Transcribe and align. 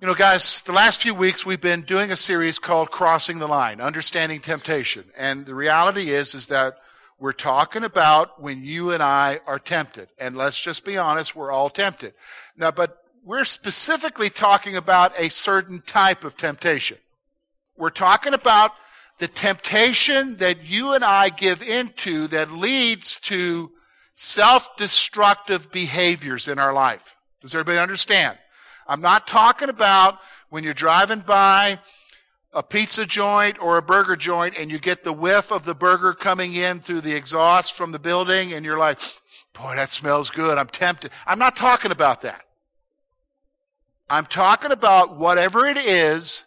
You 0.00 0.06
know, 0.06 0.14
guys, 0.14 0.62
the 0.62 0.72
last 0.72 1.02
few 1.02 1.12
weeks 1.12 1.44
we've 1.44 1.60
been 1.60 1.82
doing 1.82 2.10
a 2.10 2.16
series 2.16 2.58
called 2.58 2.90
Crossing 2.90 3.38
the 3.38 3.46
Line, 3.46 3.82
Understanding 3.82 4.40
Temptation. 4.40 5.04
And 5.14 5.44
the 5.44 5.54
reality 5.54 6.08
is, 6.08 6.34
is 6.34 6.46
that 6.46 6.78
we're 7.18 7.34
talking 7.34 7.84
about 7.84 8.40
when 8.40 8.64
you 8.64 8.92
and 8.92 9.02
I 9.02 9.40
are 9.46 9.58
tempted. 9.58 10.08
And 10.18 10.38
let's 10.38 10.58
just 10.58 10.86
be 10.86 10.96
honest, 10.96 11.36
we're 11.36 11.52
all 11.52 11.68
tempted. 11.68 12.14
Now, 12.56 12.70
but 12.70 12.96
we're 13.22 13.44
specifically 13.44 14.30
talking 14.30 14.74
about 14.74 15.12
a 15.20 15.28
certain 15.28 15.82
type 15.82 16.24
of 16.24 16.34
temptation. 16.34 16.96
We're 17.76 17.90
talking 17.90 18.32
about 18.32 18.70
the 19.18 19.28
temptation 19.28 20.36
that 20.36 20.64
you 20.64 20.94
and 20.94 21.04
I 21.04 21.28
give 21.28 21.60
into 21.60 22.26
that 22.28 22.50
leads 22.50 23.20
to 23.20 23.70
self-destructive 24.14 25.70
behaviors 25.70 26.48
in 26.48 26.58
our 26.58 26.72
life. 26.72 27.16
Does 27.42 27.54
everybody 27.54 27.76
understand? 27.76 28.38
I'm 28.90 29.00
not 29.00 29.28
talking 29.28 29.68
about 29.68 30.18
when 30.48 30.64
you're 30.64 30.74
driving 30.74 31.20
by 31.20 31.78
a 32.52 32.60
pizza 32.60 33.06
joint 33.06 33.56
or 33.62 33.78
a 33.78 33.82
burger 33.82 34.16
joint 34.16 34.56
and 34.58 34.68
you 34.68 34.80
get 34.80 35.04
the 35.04 35.12
whiff 35.12 35.52
of 35.52 35.64
the 35.64 35.76
burger 35.76 36.12
coming 36.12 36.54
in 36.54 36.80
through 36.80 37.02
the 37.02 37.14
exhaust 37.14 37.74
from 37.74 37.92
the 37.92 38.00
building 38.00 38.52
and 38.52 38.64
you're 38.64 38.78
like, 38.78 38.98
boy, 39.52 39.76
that 39.76 39.92
smells 39.92 40.28
good. 40.28 40.58
I'm 40.58 40.66
tempted. 40.66 41.12
I'm 41.24 41.38
not 41.38 41.54
talking 41.54 41.92
about 41.92 42.22
that. 42.22 42.42
I'm 44.10 44.26
talking 44.26 44.72
about 44.72 45.16
whatever 45.16 45.66
it 45.66 45.76
is 45.76 46.42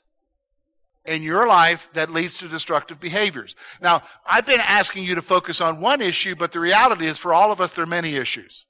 in 1.06 1.24
your 1.24 1.48
life 1.48 1.88
that 1.94 2.12
leads 2.12 2.38
to 2.40 2.50
destructive 2.50 3.00
behaviors. 3.00 3.56
Now, 3.82 4.04
I've 4.26 4.46
been 4.46 4.60
asking 4.60 5.06
you 5.06 5.16
to 5.16 5.22
focus 5.22 5.62
on 5.62 5.80
one 5.80 6.02
issue, 6.02 6.36
but 6.36 6.52
the 6.52 6.60
reality 6.60 7.08
is 7.08 7.18
for 7.18 7.34
all 7.34 7.54
of 7.54 7.62
us, 7.62 7.74
there 7.74 7.84
are 7.84 7.88
many 7.88 8.16
issues. 8.16 8.66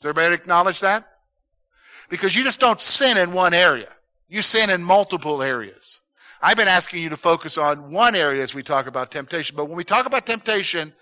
Does 0.00 0.10
everybody 0.10 0.32
acknowledge 0.36 0.78
that? 0.78 1.13
Because 2.08 2.34
you 2.36 2.44
just 2.44 2.60
don't 2.60 2.80
sin 2.80 3.16
in 3.16 3.32
one 3.32 3.54
area. 3.54 3.88
You 4.28 4.42
sin 4.42 4.70
in 4.70 4.82
multiple 4.82 5.42
areas. 5.42 6.00
I've 6.42 6.56
been 6.56 6.68
asking 6.68 7.02
you 7.02 7.08
to 7.08 7.16
focus 7.16 7.56
on 7.56 7.90
one 7.90 8.14
area 8.14 8.42
as 8.42 8.54
we 8.54 8.62
talk 8.62 8.86
about 8.86 9.10
temptation. 9.10 9.56
But 9.56 9.66
when 9.66 9.76
we 9.76 9.84
talk 9.84 10.06
about 10.06 10.26
temptation, 10.26 10.92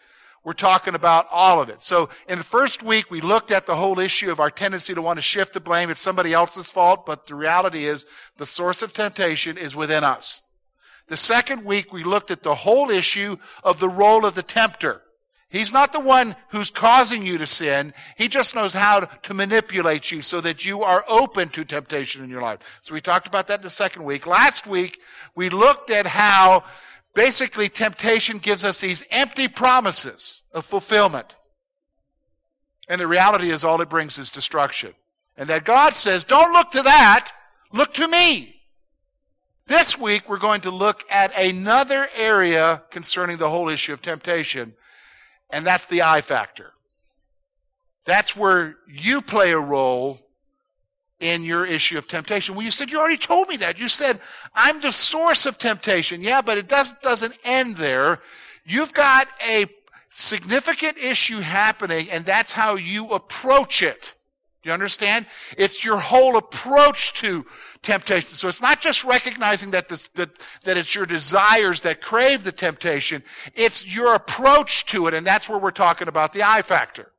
we're 0.44 0.52
talking 0.52 0.94
about 0.94 1.26
all 1.30 1.60
of 1.60 1.68
it. 1.68 1.80
So 1.82 2.08
in 2.28 2.38
the 2.38 2.44
first 2.44 2.82
week, 2.82 3.10
we 3.10 3.20
looked 3.20 3.50
at 3.50 3.66
the 3.66 3.76
whole 3.76 3.98
issue 3.98 4.30
of 4.30 4.40
our 4.40 4.50
tendency 4.50 4.94
to 4.94 5.02
want 5.02 5.18
to 5.18 5.22
shift 5.22 5.52
the 5.52 5.60
blame. 5.60 5.90
It's 5.90 6.00
somebody 6.00 6.32
else's 6.32 6.70
fault, 6.70 7.06
but 7.06 7.26
the 7.26 7.34
reality 7.34 7.86
is 7.86 8.06
the 8.38 8.46
source 8.46 8.82
of 8.82 8.92
temptation 8.92 9.56
is 9.56 9.76
within 9.76 10.04
us. 10.04 10.42
The 11.08 11.16
second 11.16 11.64
week, 11.64 11.92
we 11.92 12.04
looked 12.04 12.30
at 12.30 12.42
the 12.42 12.54
whole 12.54 12.90
issue 12.90 13.36
of 13.62 13.78
the 13.78 13.88
role 13.88 14.24
of 14.24 14.34
the 14.34 14.42
tempter. 14.42 15.02
He's 15.52 15.70
not 15.70 15.92
the 15.92 16.00
one 16.00 16.34
who's 16.48 16.70
causing 16.70 17.26
you 17.26 17.36
to 17.36 17.46
sin. 17.46 17.92
He 18.16 18.26
just 18.26 18.54
knows 18.54 18.72
how 18.72 19.00
to 19.00 19.34
manipulate 19.34 20.10
you 20.10 20.22
so 20.22 20.40
that 20.40 20.64
you 20.64 20.82
are 20.82 21.04
open 21.06 21.50
to 21.50 21.62
temptation 21.62 22.24
in 22.24 22.30
your 22.30 22.40
life. 22.40 22.78
So 22.80 22.94
we 22.94 23.02
talked 23.02 23.26
about 23.26 23.48
that 23.48 23.60
in 23.60 23.64
the 23.64 23.68
second 23.68 24.04
week. 24.04 24.26
Last 24.26 24.66
week, 24.66 24.98
we 25.34 25.50
looked 25.50 25.90
at 25.90 26.06
how 26.06 26.64
basically 27.14 27.68
temptation 27.68 28.38
gives 28.38 28.64
us 28.64 28.80
these 28.80 29.06
empty 29.10 29.46
promises 29.46 30.42
of 30.52 30.64
fulfillment. 30.64 31.36
And 32.88 32.98
the 32.98 33.06
reality 33.06 33.50
is 33.50 33.62
all 33.62 33.82
it 33.82 33.90
brings 33.90 34.18
is 34.18 34.30
destruction. 34.30 34.94
And 35.36 35.50
that 35.50 35.66
God 35.66 35.94
says, 35.94 36.24
don't 36.24 36.54
look 36.54 36.70
to 36.70 36.82
that, 36.82 37.30
look 37.74 37.92
to 37.94 38.08
me. 38.08 38.62
This 39.66 39.98
week, 39.98 40.30
we're 40.30 40.38
going 40.38 40.62
to 40.62 40.70
look 40.70 41.04
at 41.10 41.38
another 41.38 42.06
area 42.16 42.84
concerning 42.90 43.36
the 43.36 43.50
whole 43.50 43.68
issue 43.68 43.92
of 43.92 44.00
temptation 44.00 44.72
and 45.52 45.66
that's 45.66 45.86
the 45.86 46.02
I 46.02 46.22
factor. 46.22 46.72
That's 48.04 48.36
where 48.36 48.76
you 48.88 49.22
play 49.22 49.52
a 49.52 49.58
role 49.58 50.18
in 51.20 51.44
your 51.44 51.64
issue 51.64 51.96
of 51.96 52.08
temptation. 52.08 52.56
Well, 52.56 52.64
you 52.64 52.72
said, 52.72 52.90
you 52.90 52.98
already 52.98 53.16
told 53.16 53.48
me 53.48 53.56
that. 53.58 53.78
You 53.78 53.88
said, 53.88 54.18
I'm 54.54 54.80
the 54.80 54.90
source 54.90 55.46
of 55.46 55.56
temptation. 55.56 56.20
Yeah, 56.20 56.42
but 56.42 56.58
it 56.58 56.66
does, 56.68 56.94
doesn't 56.94 57.38
end 57.44 57.76
there. 57.76 58.20
You've 58.64 58.92
got 58.92 59.28
a 59.46 59.66
significant 60.10 60.98
issue 60.98 61.38
happening, 61.38 62.10
and 62.10 62.24
that's 62.24 62.52
how 62.52 62.74
you 62.74 63.10
approach 63.10 63.82
it. 63.82 64.14
Do 64.62 64.68
you 64.68 64.74
understand? 64.74 65.26
It's 65.58 65.84
your 65.84 65.98
whole 65.98 66.36
approach 66.36 67.14
to 67.14 67.44
temptation. 67.82 68.36
So 68.36 68.46
it's 68.48 68.62
not 68.62 68.80
just 68.80 69.02
recognizing 69.02 69.72
that, 69.72 69.88
this, 69.88 70.06
that, 70.14 70.30
that 70.62 70.76
it's 70.76 70.94
your 70.94 71.04
desires 71.04 71.80
that 71.80 72.00
crave 72.00 72.44
the 72.44 72.52
temptation. 72.52 73.24
It's 73.54 73.94
your 73.94 74.14
approach 74.14 74.86
to 74.86 75.08
it. 75.08 75.14
And 75.14 75.26
that's 75.26 75.48
where 75.48 75.58
we're 75.58 75.72
talking 75.72 76.06
about 76.06 76.32
the 76.32 76.44
I 76.44 76.62
factor. 76.62 77.10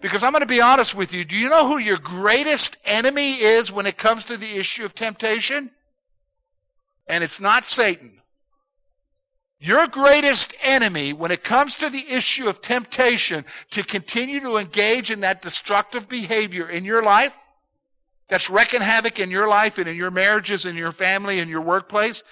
Because 0.00 0.24
I'm 0.24 0.32
going 0.32 0.40
to 0.40 0.46
be 0.46 0.60
honest 0.60 0.94
with 0.94 1.14
you. 1.14 1.24
Do 1.24 1.36
you 1.36 1.48
know 1.48 1.68
who 1.68 1.78
your 1.78 1.98
greatest 1.98 2.78
enemy 2.84 3.34
is 3.34 3.70
when 3.70 3.86
it 3.86 3.96
comes 3.96 4.24
to 4.24 4.36
the 4.36 4.56
issue 4.56 4.84
of 4.84 4.92
temptation? 4.92 5.70
And 7.06 7.22
it's 7.22 7.40
not 7.40 7.64
Satan. 7.64 8.20
Your 9.64 9.86
greatest 9.86 10.54
enemy 10.62 11.14
when 11.14 11.30
it 11.30 11.42
comes 11.42 11.76
to 11.76 11.88
the 11.88 12.04
issue 12.10 12.50
of 12.50 12.60
temptation 12.60 13.46
to 13.70 13.82
continue 13.82 14.38
to 14.40 14.58
engage 14.58 15.10
in 15.10 15.20
that 15.20 15.40
destructive 15.40 16.06
behavior 16.06 16.68
in 16.68 16.84
your 16.84 17.02
life, 17.02 17.34
that's 18.28 18.50
wrecking 18.50 18.82
havoc 18.82 19.18
in 19.18 19.30
your 19.30 19.48
life 19.48 19.78
and 19.78 19.88
in 19.88 19.96
your 19.96 20.10
marriages 20.10 20.66
and 20.66 20.76
your 20.76 20.92
family 20.92 21.38
and 21.38 21.50
your 21.50 21.62
workplace, 21.62 22.22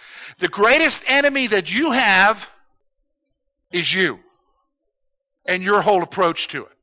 the 0.40 0.48
greatest 0.48 1.04
enemy 1.06 1.46
that 1.46 1.74
you 1.74 1.92
have 1.92 2.50
is 3.70 3.94
you 3.94 4.20
and 5.46 5.62
your 5.62 5.80
whole 5.80 6.02
approach 6.02 6.48
to 6.48 6.66
it. 6.66 6.76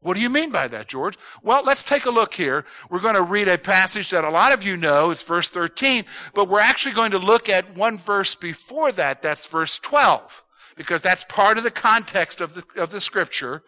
What 0.00 0.14
do 0.14 0.20
you 0.20 0.30
mean 0.30 0.50
by 0.50 0.68
that, 0.68 0.86
George? 0.86 1.18
Well, 1.42 1.64
let's 1.64 1.82
take 1.82 2.06
a 2.06 2.10
look 2.10 2.34
here. 2.34 2.64
We're 2.88 3.00
going 3.00 3.16
to 3.16 3.22
read 3.22 3.48
a 3.48 3.58
passage 3.58 4.10
that 4.10 4.24
a 4.24 4.30
lot 4.30 4.52
of 4.52 4.62
you 4.62 4.76
know. 4.76 5.10
It's 5.10 5.24
verse 5.24 5.50
13, 5.50 6.04
but 6.34 6.48
we're 6.48 6.60
actually 6.60 6.94
going 6.94 7.10
to 7.10 7.18
look 7.18 7.48
at 7.48 7.76
one 7.76 7.98
verse 7.98 8.36
before 8.36 8.92
that. 8.92 9.22
That's 9.22 9.46
verse 9.46 9.78
12, 9.80 10.44
because 10.76 11.02
that's 11.02 11.24
part 11.24 11.58
of 11.58 11.64
the 11.64 11.72
context 11.72 12.40
of 12.40 12.54
the, 12.54 12.64
of 12.76 12.90
the 12.90 13.00
scripture 13.00 13.64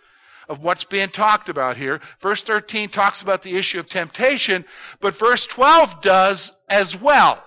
of 0.49 0.63
what's 0.63 0.85
being 0.85 1.09
talked 1.09 1.49
about 1.49 1.77
here. 1.77 2.01
Verse 2.21 2.45
13 2.45 2.89
talks 2.89 3.23
about 3.23 3.43
the 3.43 3.57
issue 3.57 3.81
of 3.81 3.89
temptation, 3.89 4.65
but 5.01 5.17
verse 5.17 5.47
12 5.47 6.01
does 6.01 6.53
as 6.69 7.01
well. 7.01 7.43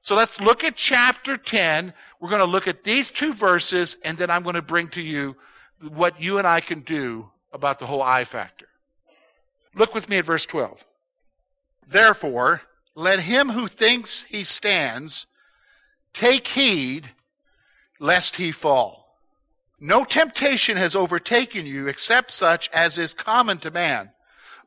So 0.00 0.14
let's 0.14 0.40
look 0.40 0.62
at 0.62 0.76
chapter 0.76 1.36
10. 1.36 1.92
We're 2.20 2.30
going 2.30 2.40
to 2.40 2.46
look 2.46 2.68
at 2.68 2.84
these 2.84 3.10
two 3.10 3.34
verses, 3.34 3.96
and 4.04 4.16
then 4.16 4.30
I'm 4.30 4.44
going 4.44 4.54
to 4.54 4.62
bring 4.62 4.88
to 4.88 5.00
you 5.00 5.36
what 5.88 6.20
you 6.20 6.38
and 6.38 6.46
I 6.46 6.60
can 6.60 6.80
do 6.80 7.30
about 7.52 7.78
the 7.78 7.86
whole 7.86 8.02
I 8.02 8.24
factor. 8.24 8.68
Look 9.74 9.94
with 9.94 10.08
me 10.08 10.18
at 10.18 10.24
verse 10.24 10.46
12. 10.46 10.84
Therefore, 11.86 12.62
let 12.94 13.20
him 13.20 13.50
who 13.50 13.66
thinks 13.66 14.24
he 14.24 14.44
stands 14.44 15.26
take 16.12 16.48
heed 16.48 17.10
lest 17.98 18.36
he 18.36 18.52
fall. 18.52 19.16
No 19.78 20.04
temptation 20.04 20.76
has 20.76 20.94
overtaken 20.94 21.66
you 21.66 21.88
except 21.88 22.30
such 22.30 22.68
as 22.70 22.98
is 22.98 23.14
common 23.14 23.58
to 23.58 23.70
man. 23.70 24.10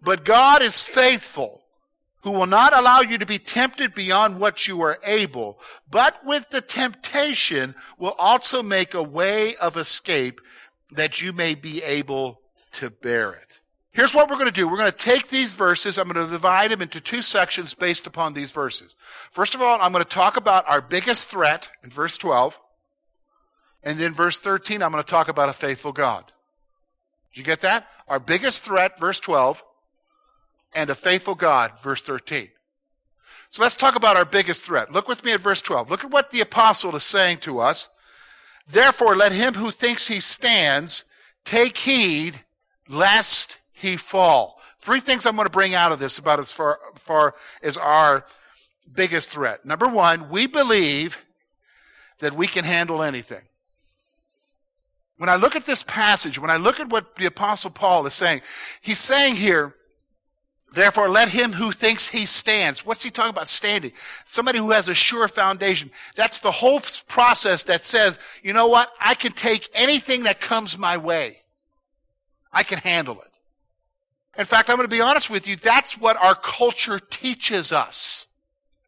But 0.01 0.25
God 0.25 0.61
is 0.61 0.87
faithful, 0.87 1.63
who 2.23 2.31
will 2.31 2.45
not 2.45 2.75
allow 2.75 3.01
you 3.01 3.17
to 3.17 3.25
be 3.25 3.39
tempted 3.39 3.93
beyond 3.93 4.39
what 4.39 4.67
you 4.67 4.81
are 4.81 4.97
able, 5.03 5.59
but 5.89 6.25
with 6.25 6.49
the 6.49 6.61
temptation 6.61 7.75
will 7.97 8.15
also 8.17 8.63
make 8.63 8.93
a 8.93 9.03
way 9.03 9.55
of 9.57 9.77
escape 9.77 10.41
that 10.91 11.21
you 11.21 11.31
may 11.31 11.55
be 11.55 11.83
able 11.83 12.41
to 12.73 12.89
bear 12.89 13.33
it. 13.33 13.59
Here's 13.91 14.13
what 14.13 14.29
we're 14.29 14.37
going 14.37 14.47
to 14.47 14.51
do. 14.51 14.67
We're 14.67 14.77
going 14.77 14.91
to 14.91 14.97
take 14.97 15.29
these 15.29 15.53
verses. 15.53 15.99
I'm 15.99 16.09
going 16.09 16.25
to 16.25 16.31
divide 16.31 16.71
them 16.71 16.81
into 16.81 16.99
two 16.99 17.21
sections 17.21 17.75
based 17.75 18.07
upon 18.07 18.33
these 18.33 18.51
verses. 18.51 18.95
First 19.31 19.53
of 19.53 19.61
all, 19.61 19.79
I'm 19.79 19.91
going 19.91 20.03
to 20.03 20.09
talk 20.09 20.35
about 20.35 20.67
our 20.67 20.81
biggest 20.81 21.29
threat 21.29 21.69
in 21.83 21.91
verse 21.91 22.17
12. 22.17 22.59
And 23.83 23.99
then 23.99 24.13
verse 24.13 24.39
13, 24.39 24.81
I'm 24.81 24.91
going 24.91 25.03
to 25.03 25.09
talk 25.09 25.27
about 25.27 25.49
a 25.49 25.53
faithful 25.53 25.91
God. 25.91 26.25
Did 27.31 27.39
you 27.39 27.43
get 27.43 27.61
that? 27.61 27.87
Our 28.07 28.19
biggest 28.19 28.63
threat, 28.63 28.99
verse 28.99 29.19
12, 29.19 29.63
and 30.73 30.89
a 30.89 30.95
faithful 30.95 31.35
God, 31.35 31.73
verse 31.81 32.01
13. 32.01 32.49
So 33.49 33.61
let's 33.61 33.75
talk 33.75 33.95
about 33.95 34.17
our 34.17 34.25
biggest 34.25 34.65
threat. 34.65 34.91
Look 34.91 35.07
with 35.07 35.23
me 35.23 35.33
at 35.33 35.39
verse 35.39 35.61
12. 35.61 35.91
Look 35.91 36.03
at 36.03 36.09
what 36.09 36.31
the 36.31 36.41
apostle 36.41 36.95
is 36.95 37.03
saying 37.03 37.39
to 37.39 37.59
us. 37.59 37.89
Therefore, 38.67 39.15
let 39.15 39.31
him 39.31 39.53
who 39.53 39.69
thinks 39.69 40.07
he 40.07 40.19
stands 40.19 41.03
take 41.45 41.77
heed 41.77 42.41
lest 42.87 43.57
he 43.71 43.97
fall. 43.97 44.59
Three 44.81 44.99
things 44.99 45.25
I'm 45.25 45.35
going 45.35 45.45
to 45.45 45.51
bring 45.51 45.73
out 45.75 45.91
of 45.91 45.99
this 45.99 46.17
about 46.17 46.39
as 46.39 46.51
far, 46.51 46.79
far 46.95 47.35
as 47.61 47.77
our 47.77 48.25
biggest 48.93 49.31
threat. 49.31 49.65
Number 49.65 49.87
one, 49.87 50.29
we 50.29 50.47
believe 50.47 51.23
that 52.19 52.33
we 52.33 52.47
can 52.47 52.65
handle 52.65 53.01
anything. 53.01 53.41
When 55.17 55.29
I 55.29 55.35
look 55.35 55.55
at 55.55 55.65
this 55.65 55.83
passage, 55.83 56.37
when 56.39 56.49
I 56.49 56.57
look 56.57 56.79
at 56.79 56.89
what 56.89 57.15
the 57.15 57.25
Apostle 57.25 57.69
Paul 57.69 58.05
is 58.07 58.13
saying, 58.13 58.41
he's 58.81 58.99
saying 58.99 59.35
here, 59.35 59.75
Therefore, 60.73 61.07
let 61.07 61.29
him 61.29 61.53
who 61.53 61.71
thinks 61.71 62.09
he 62.09 62.25
stands. 62.25 62.83
What's 62.83 63.03
he 63.03 63.11
talking 63.11 63.29
about 63.29 63.47
standing? 63.47 63.91
Somebody 64.25 64.57
who 64.57 64.71
has 64.71 64.87
a 64.87 64.95
sure 64.95 65.27
foundation. 65.27 65.91
That's 66.15 66.39
the 66.39 66.49
whole 66.49 66.81
process 67.07 67.63
that 67.65 67.83
says, 67.83 68.17
you 68.41 68.53
know 68.53 68.67
what? 68.67 68.91
I 68.99 69.13
can 69.13 69.33
take 69.33 69.69
anything 69.75 70.23
that 70.23 70.41
comes 70.41 70.75
my 70.75 70.97
way. 70.97 71.42
I 72.53 72.63
can 72.63 72.77
handle 72.77 73.19
it. 73.21 73.31
In 74.37 74.45
fact, 74.45 74.69
I'm 74.69 74.77
going 74.77 74.87
to 74.87 74.95
be 74.95 75.01
honest 75.01 75.29
with 75.29 75.47
you. 75.47 75.55
That's 75.55 75.97
what 75.97 76.17
our 76.17 76.35
culture 76.35 76.99
teaches 76.99 77.71
us. 77.71 78.25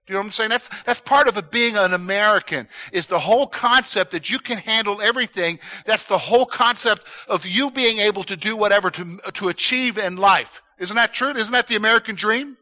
Do 0.05 0.13
you 0.13 0.15
know 0.15 0.19
what 0.19 0.25
I'm 0.25 0.31
saying? 0.31 0.49
That's, 0.51 0.69
that's 0.85 1.01
part 1.01 1.27
of 1.27 1.35
it 1.35 1.49
being 1.49 1.75
an 1.75 1.93
American, 1.93 2.67
is 2.91 3.07
the 3.07 3.19
whole 3.19 3.47
concept 3.47 4.11
that 4.11 4.29
you 4.29 4.37
can 4.37 4.59
handle 4.59 5.01
everything. 5.01 5.59
That's 5.83 6.05
the 6.05 6.19
whole 6.19 6.45
concept 6.45 7.03
of 7.27 7.45
you 7.45 7.71
being 7.71 7.97
able 7.97 8.23
to 8.25 8.35
do 8.35 8.55
whatever 8.55 8.91
to, 8.91 9.17
to 9.33 9.49
achieve 9.49 9.97
in 9.97 10.15
life. 10.15 10.61
Isn't 10.77 10.95
that 10.95 11.13
true? 11.13 11.29
Isn't 11.29 11.53
that 11.53 11.67
the 11.67 11.75
American 11.75 12.15
dream? 12.15 12.57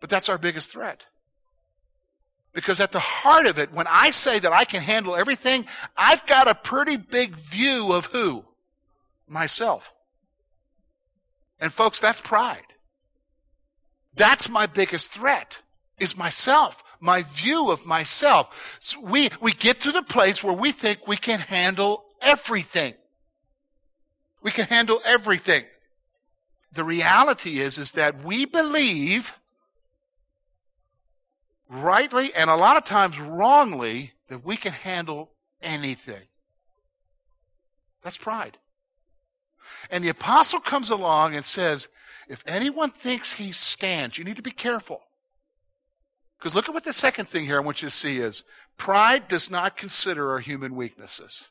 But 0.00 0.10
that's 0.10 0.28
our 0.28 0.36
biggest 0.36 0.70
threat. 0.70 1.06
Because 2.52 2.80
at 2.80 2.92
the 2.92 2.98
heart 2.98 3.46
of 3.46 3.58
it, 3.58 3.72
when 3.72 3.86
I 3.88 4.10
say 4.10 4.38
that 4.38 4.52
I 4.52 4.64
can 4.64 4.82
handle 4.82 5.16
everything, 5.16 5.64
I've 5.96 6.26
got 6.26 6.48
a 6.48 6.54
pretty 6.54 6.96
big 6.96 7.34
view 7.34 7.92
of 7.92 8.06
who? 8.06 8.44
Myself. 9.28 9.92
And 11.60 11.72
folks, 11.72 12.00
that's 12.00 12.20
pride. 12.20 12.62
That's 14.14 14.48
my 14.48 14.66
biggest 14.66 15.12
threat, 15.12 15.58
is 15.98 16.16
myself, 16.16 16.82
my 17.00 17.22
view 17.22 17.70
of 17.70 17.86
myself. 17.86 18.76
So 18.80 19.00
we, 19.00 19.28
we 19.40 19.52
get 19.52 19.80
to 19.80 19.92
the 19.92 20.02
place 20.02 20.42
where 20.42 20.54
we 20.54 20.72
think 20.72 21.06
we 21.06 21.16
can 21.16 21.38
handle 21.38 22.04
everything. 22.20 22.94
We 24.42 24.50
can 24.50 24.66
handle 24.66 25.00
everything 25.04 25.64
the 26.72 26.84
reality 26.84 27.60
is, 27.60 27.78
is 27.78 27.92
that 27.92 28.22
we 28.22 28.44
believe 28.44 29.32
rightly 31.68 32.32
and 32.34 32.48
a 32.50 32.56
lot 32.56 32.76
of 32.76 32.84
times 32.84 33.18
wrongly 33.18 34.12
that 34.28 34.44
we 34.44 34.56
can 34.56 34.72
handle 34.72 35.30
anything. 35.62 36.22
That's 38.02 38.18
pride. 38.18 38.58
And 39.90 40.02
the 40.02 40.08
apostle 40.08 40.60
comes 40.60 40.90
along 40.90 41.34
and 41.34 41.44
says, 41.44 41.88
if 42.28 42.42
anyone 42.46 42.90
thinks 42.90 43.32
he 43.32 43.52
stands, 43.52 44.18
you 44.18 44.24
need 44.24 44.36
to 44.36 44.42
be 44.42 44.50
careful. 44.50 45.02
Because 46.38 46.54
look 46.54 46.68
at 46.68 46.74
what 46.74 46.84
the 46.84 46.92
second 46.92 47.26
thing 47.26 47.46
here 47.46 47.56
I 47.56 47.64
want 47.64 47.82
you 47.82 47.88
to 47.88 47.94
see 47.94 48.18
is 48.18 48.44
pride 48.76 49.28
does 49.28 49.50
not 49.50 49.76
consider 49.76 50.30
our 50.30 50.40
human 50.40 50.76
weaknesses. 50.76 51.48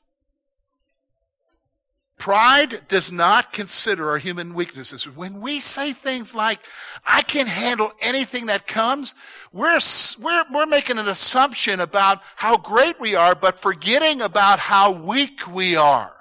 Pride 2.18 2.88
does 2.88 3.12
not 3.12 3.54
consider 3.54 4.10
our 4.10 4.18
human 4.18 4.56
weaknesses. 4.56 5.04
When 5.04 5.40
we 5.40 5.60
say 5.60 5.94
things 5.94 6.34
like, 6.34 6.60
I 7.06 7.22
can 7.22 7.46
handle 7.46 7.92
anything 8.02 8.48
that 8.48 8.66
comes, 8.66 9.14
we're, 9.54 9.80
we're, 10.20 10.46
we're 10.52 10.66
making 10.66 10.98
an 10.98 11.08
assumption 11.08 11.80
about 11.80 12.22
how 12.36 12.58
great 12.58 13.00
we 13.00 13.14
are, 13.14 13.36
but 13.36 13.60
forgetting 13.60 14.22
about 14.22 14.58
how 14.58 14.92
weak 14.92 15.48
we 15.48 15.76
are. 15.76 16.17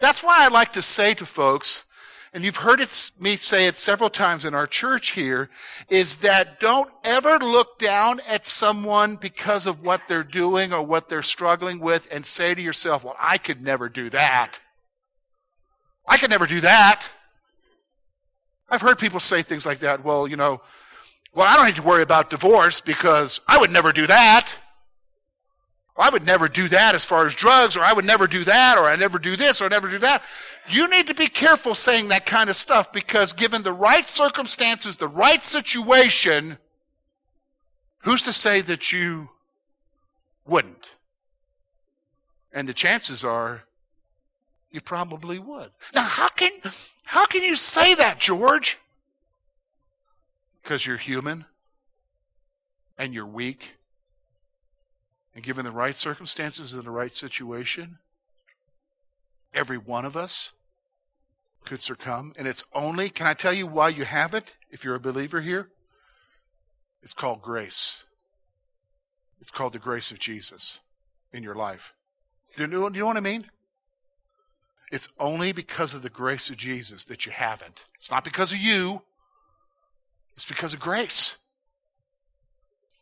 That's 0.00 0.22
why 0.22 0.44
I 0.44 0.48
like 0.48 0.72
to 0.74 0.82
say 0.82 1.14
to 1.14 1.26
folks, 1.26 1.84
and 2.32 2.44
you've 2.44 2.58
heard 2.58 2.80
it, 2.80 3.10
me 3.18 3.36
say 3.36 3.66
it 3.66 3.76
several 3.76 4.10
times 4.10 4.44
in 4.44 4.54
our 4.54 4.66
church 4.66 5.10
here, 5.10 5.50
is 5.88 6.16
that 6.16 6.60
don't 6.60 6.90
ever 7.02 7.38
look 7.38 7.78
down 7.78 8.20
at 8.28 8.46
someone 8.46 9.16
because 9.16 9.66
of 9.66 9.82
what 9.82 10.02
they're 10.06 10.22
doing 10.22 10.72
or 10.72 10.82
what 10.82 11.08
they're 11.08 11.22
struggling 11.22 11.80
with 11.80 12.06
and 12.12 12.24
say 12.24 12.54
to 12.54 12.62
yourself, 12.62 13.02
well, 13.02 13.16
I 13.18 13.38
could 13.38 13.62
never 13.62 13.88
do 13.88 14.10
that. 14.10 14.60
I 16.06 16.16
could 16.16 16.30
never 16.30 16.46
do 16.46 16.60
that. 16.60 17.04
I've 18.70 18.82
heard 18.82 18.98
people 18.98 19.20
say 19.20 19.42
things 19.42 19.64
like 19.64 19.80
that. 19.80 20.04
Well, 20.04 20.28
you 20.28 20.36
know, 20.36 20.60
well, 21.34 21.46
I 21.46 21.56
don't 21.56 21.66
need 21.66 21.76
to 21.76 21.82
worry 21.82 22.02
about 22.02 22.30
divorce 22.30 22.80
because 22.80 23.40
I 23.48 23.58
would 23.58 23.70
never 23.70 23.92
do 23.92 24.06
that. 24.06 24.52
I 25.98 26.10
would 26.10 26.24
never 26.24 26.46
do 26.46 26.68
that 26.68 26.94
as 26.94 27.04
far 27.04 27.26
as 27.26 27.34
drugs, 27.34 27.76
or 27.76 27.80
I 27.80 27.92
would 27.92 28.04
never 28.04 28.28
do 28.28 28.44
that, 28.44 28.78
or 28.78 28.84
I 28.84 28.94
never 28.94 29.18
do 29.18 29.36
this, 29.36 29.60
or 29.60 29.64
I 29.64 29.68
never 29.68 29.88
do 29.88 29.98
that. 29.98 30.22
You 30.68 30.88
need 30.88 31.08
to 31.08 31.14
be 31.14 31.26
careful 31.26 31.74
saying 31.74 32.08
that 32.08 32.24
kind 32.24 32.48
of 32.48 32.54
stuff 32.54 32.92
because 32.92 33.32
given 33.32 33.64
the 33.64 33.72
right 33.72 34.06
circumstances, 34.06 34.96
the 34.96 35.08
right 35.08 35.42
situation, 35.42 36.58
who's 38.00 38.22
to 38.22 38.32
say 38.32 38.60
that 38.60 38.92
you 38.92 39.30
wouldn't? 40.46 40.90
And 42.52 42.68
the 42.68 42.74
chances 42.74 43.24
are 43.24 43.64
you 44.70 44.80
probably 44.80 45.40
would. 45.40 45.70
Now, 45.94 46.02
how 46.02 46.28
can, 46.28 46.52
how 47.02 47.26
can 47.26 47.42
you 47.42 47.56
say 47.56 47.96
that, 47.96 48.20
George? 48.20 48.78
Because 50.62 50.86
you're 50.86 50.96
human 50.96 51.44
and 52.96 53.12
you're 53.12 53.26
weak 53.26 53.77
and 55.38 55.44
given 55.44 55.64
the 55.64 55.70
right 55.70 55.94
circumstances 55.94 56.74
and 56.74 56.82
the 56.82 56.90
right 56.90 57.12
situation, 57.12 57.98
every 59.54 59.78
one 59.78 60.04
of 60.04 60.16
us 60.16 60.50
could 61.64 61.80
succumb. 61.80 62.32
And 62.36 62.48
it's 62.48 62.64
only, 62.74 63.08
can 63.08 63.28
I 63.28 63.34
tell 63.34 63.52
you 63.52 63.64
why 63.64 63.90
you 63.90 64.04
have 64.04 64.34
it 64.34 64.56
if 64.72 64.82
you're 64.82 64.96
a 64.96 65.00
believer 65.00 65.40
here? 65.40 65.68
It's 67.04 67.14
called 67.14 67.40
grace. 67.40 68.02
It's 69.40 69.52
called 69.52 69.74
the 69.74 69.78
grace 69.78 70.10
of 70.10 70.18
Jesus 70.18 70.80
in 71.32 71.44
your 71.44 71.54
life. 71.54 71.94
Do 72.56 72.64
you 72.64 72.66
know, 72.66 72.88
do 72.88 72.96
you 72.96 73.02
know 73.02 73.06
what 73.06 73.16
I 73.16 73.20
mean? 73.20 73.46
It's 74.90 75.08
only 75.20 75.52
because 75.52 75.94
of 75.94 76.02
the 76.02 76.10
grace 76.10 76.50
of 76.50 76.56
Jesus 76.56 77.04
that 77.04 77.26
you 77.26 77.30
haven't. 77.30 77.84
It's 77.94 78.10
not 78.10 78.24
because 78.24 78.50
of 78.50 78.58
you, 78.58 79.02
it's 80.34 80.46
because 80.46 80.74
of 80.74 80.80
grace. 80.80 81.36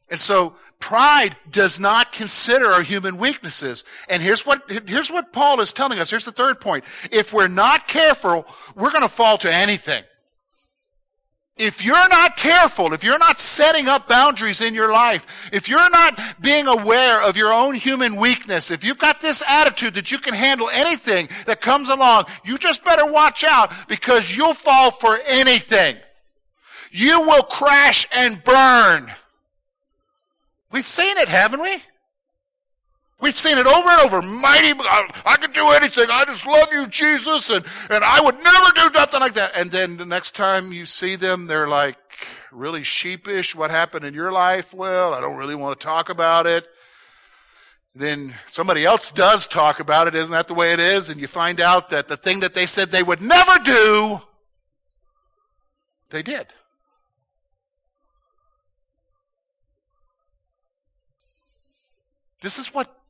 And 0.08 0.20
so 0.20 0.54
pride 0.78 1.36
does 1.50 1.80
not 1.80 2.12
consider 2.12 2.66
our 2.66 2.82
human 2.82 3.16
weaknesses. 3.16 3.84
And 4.08 4.22
here's 4.22 4.46
what, 4.46 4.70
here's 4.86 5.10
what 5.10 5.32
Paul 5.32 5.60
is 5.60 5.72
telling 5.72 5.98
us. 5.98 6.10
Here's 6.10 6.24
the 6.24 6.32
third 6.32 6.60
point. 6.60 6.84
If 7.10 7.32
we're 7.32 7.48
not 7.48 7.88
careful, 7.88 8.46
we're 8.74 8.90
going 8.90 9.02
to 9.02 9.08
fall 9.08 9.38
to 9.38 9.52
anything. 9.52 10.04
If 11.56 11.82
you're 11.82 12.08
not 12.10 12.36
careful, 12.36 12.92
if 12.92 13.02
you're 13.02 13.18
not 13.18 13.38
setting 13.38 13.88
up 13.88 14.06
boundaries 14.06 14.60
in 14.60 14.74
your 14.74 14.92
life, 14.92 15.48
if 15.54 15.70
you're 15.70 15.88
not 15.88 16.20
being 16.38 16.66
aware 16.66 17.26
of 17.26 17.38
your 17.38 17.50
own 17.50 17.74
human 17.74 18.16
weakness, 18.16 18.70
if 18.70 18.84
you've 18.84 18.98
got 18.98 19.22
this 19.22 19.42
attitude 19.48 19.94
that 19.94 20.12
you 20.12 20.18
can 20.18 20.34
handle 20.34 20.68
anything 20.70 21.30
that 21.46 21.62
comes 21.62 21.88
along, 21.88 22.26
you 22.44 22.58
just 22.58 22.84
better 22.84 23.10
watch 23.10 23.42
out 23.42 23.72
because 23.88 24.36
you'll 24.36 24.52
fall 24.52 24.90
for 24.90 25.18
anything. 25.26 25.96
You 26.90 27.22
will 27.22 27.42
crash 27.42 28.06
and 28.14 28.44
burn. 28.44 29.10
We've 30.76 30.86
seen 30.86 31.16
it, 31.16 31.30
haven't 31.30 31.62
we? 31.62 31.82
We've 33.18 33.38
seen 33.38 33.56
it 33.56 33.66
over 33.66 33.88
and 33.88 34.00
over. 34.02 34.20
Mighty, 34.20 34.78
I, 34.78 35.10
I 35.24 35.36
can 35.36 35.50
do 35.50 35.70
anything. 35.70 36.04
I 36.10 36.26
just 36.26 36.46
love 36.46 36.68
you, 36.70 36.86
Jesus, 36.86 37.48
and, 37.48 37.64
and 37.88 38.04
I 38.04 38.20
would 38.20 38.34
never 38.34 38.72
do 38.74 38.90
nothing 38.92 39.20
like 39.20 39.32
that. 39.32 39.52
And 39.56 39.70
then 39.70 39.96
the 39.96 40.04
next 40.04 40.34
time 40.34 40.74
you 40.74 40.84
see 40.84 41.16
them, 41.16 41.46
they're 41.46 41.66
like 41.66 41.96
really 42.52 42.82
sheepish. 42.82 43.54
What 43.54 43.70
happened 43.70 44.04
in 44.04 44.12
your 44.12 44.32
life? 44.32 44.74
Well, 44.74 45.14
I 45.14 45.20
don't 45.22 45.38
really 45.38 45.54
want 45.54 45.80
to 45.80 45.82
talk 45.82 46.10
about 46.10 46.46
it. 46.46 46.68
Then 47.94 48.34
somebody 48.44 48.84
else 48.84 49.10
does 49.10 49.48
talk 49.48 49.80
about 49.80 50.08
it. 50.08 50.14
Isn't 50.14 50.34
that 50.34 50.46
the 50.46 50.52
way 50.52 50.74
it 50.74 50.78
is? 50.78 51.08
And 51.08 51.18
you 51.18 51.26
find 51.26 51.58
out 51.58 51.88
that 51.88 52.06
the 52.06 52.18
thing 52.18 52.40
that 52.40 52.52
they 52.52 52.66
said 52.66 52.90
they 52.90 53.02
would 53.02 53.22
never 53.22 53.58
do, 53.64 54.20
they 56.10 56.22
did. 56.22 56.48
This 62.40 62.58
is 62.58 62.74
what 62.74 63.00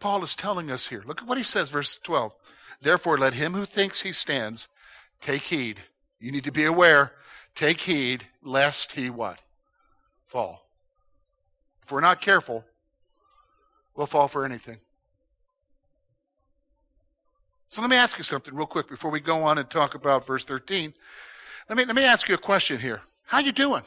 Paul 0.00 0.22
is 0.22 0.34
telling 0.34 0.70
us 0.70 0.88
here. 0.88 1.02
Look 1.06 1.22
at 1.22 1.28
what 1.28 1.38
he 1.38 1.44
says, 1.44 1.70
verse 1.70 1.98
12. 1.98 2.34
Therefore, 2.80 3.18
let 3.18 3.34
him 3.34 3.54
who 3.54 3.64
thinks 3.64 4.02
he 4.02 4.12
stands 4.12 4.68
take 5.20 5.42
heed. 5.42 5.80
You 6.20 6.32
need 6.32 6.44
to 6.44 6.52
be 6.52 6.64
aware. 6.64 7.12
Take 7.54 7.80
heed 7.82 8.26
lest 8.42 8.92
he 8.92 9.08
what? 9.08 9.40
Fall. 10.26 10.66
If 11.82 11.90
we're 11.90 12.00
not 12.00 12.20
careful, 12.20 12.64
we'll 13.94 14.06
fall 14.06 14.28
for 14.28 14.44
anything. 14.44 14.78
So 17.68 17.80
let 17.80 17.90
me 17.90 17.96
ask 17.96 18.18
you 18.18 18.24
something 18.24 18.54
real 18.54 18.66
quick 18.66 18.88
before 18.88 19.10
we 19.10 19.20
go 19.20 19.42
on 19.42 19.58
and 19.58 19.68
talk 19.68 19.94
about 19.94 20.26
verse 20.26 20.44
13. 20.44 20.94
Let 21.68 21.78
me, 21.78 21.84
let 21.84 21.96
me 21.96 22.04
ask 22.04 22.28
you 22.28 22.34
a 22.34 22.38
question 22.38 22.78
here. 22.78 23.02
How 23.24 23.38
you 23.38 23.52
doing? 23.52 23.82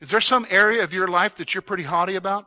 Is 0.00 0.10
there 0.10 0.20
some 0.20 0.46
area 0.50 0.84
of 0.84 0.92
your 0.92 1.08
life 1.08 1.36
that 1.36 1.54
you're 1.54 1.62
pretty 1.62 1.84
haughty 1.84 2.16
about? 2.16 2.46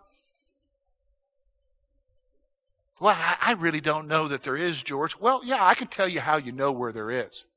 Well, 3.00 3.15
I 3.18 3.56
really 3.58 3.82
don't 3.82 4.08
know 4.08 4.27
that 4.27 4.44
there 4.44 4.58
is, 4.58 4.84
George. 4.84 5.18
Well, 5.18 5.41
yeah, 5.44 5.65
I 5.65 5.74
can 5.74 5.88
tell 5.88 6.08
you 6.08 6.20
how 6.20 6.36
you 6.36 6.51
know 6.51 6.72
where 6.72 6.91
there 6.91 7.10
is. 7.10 7.48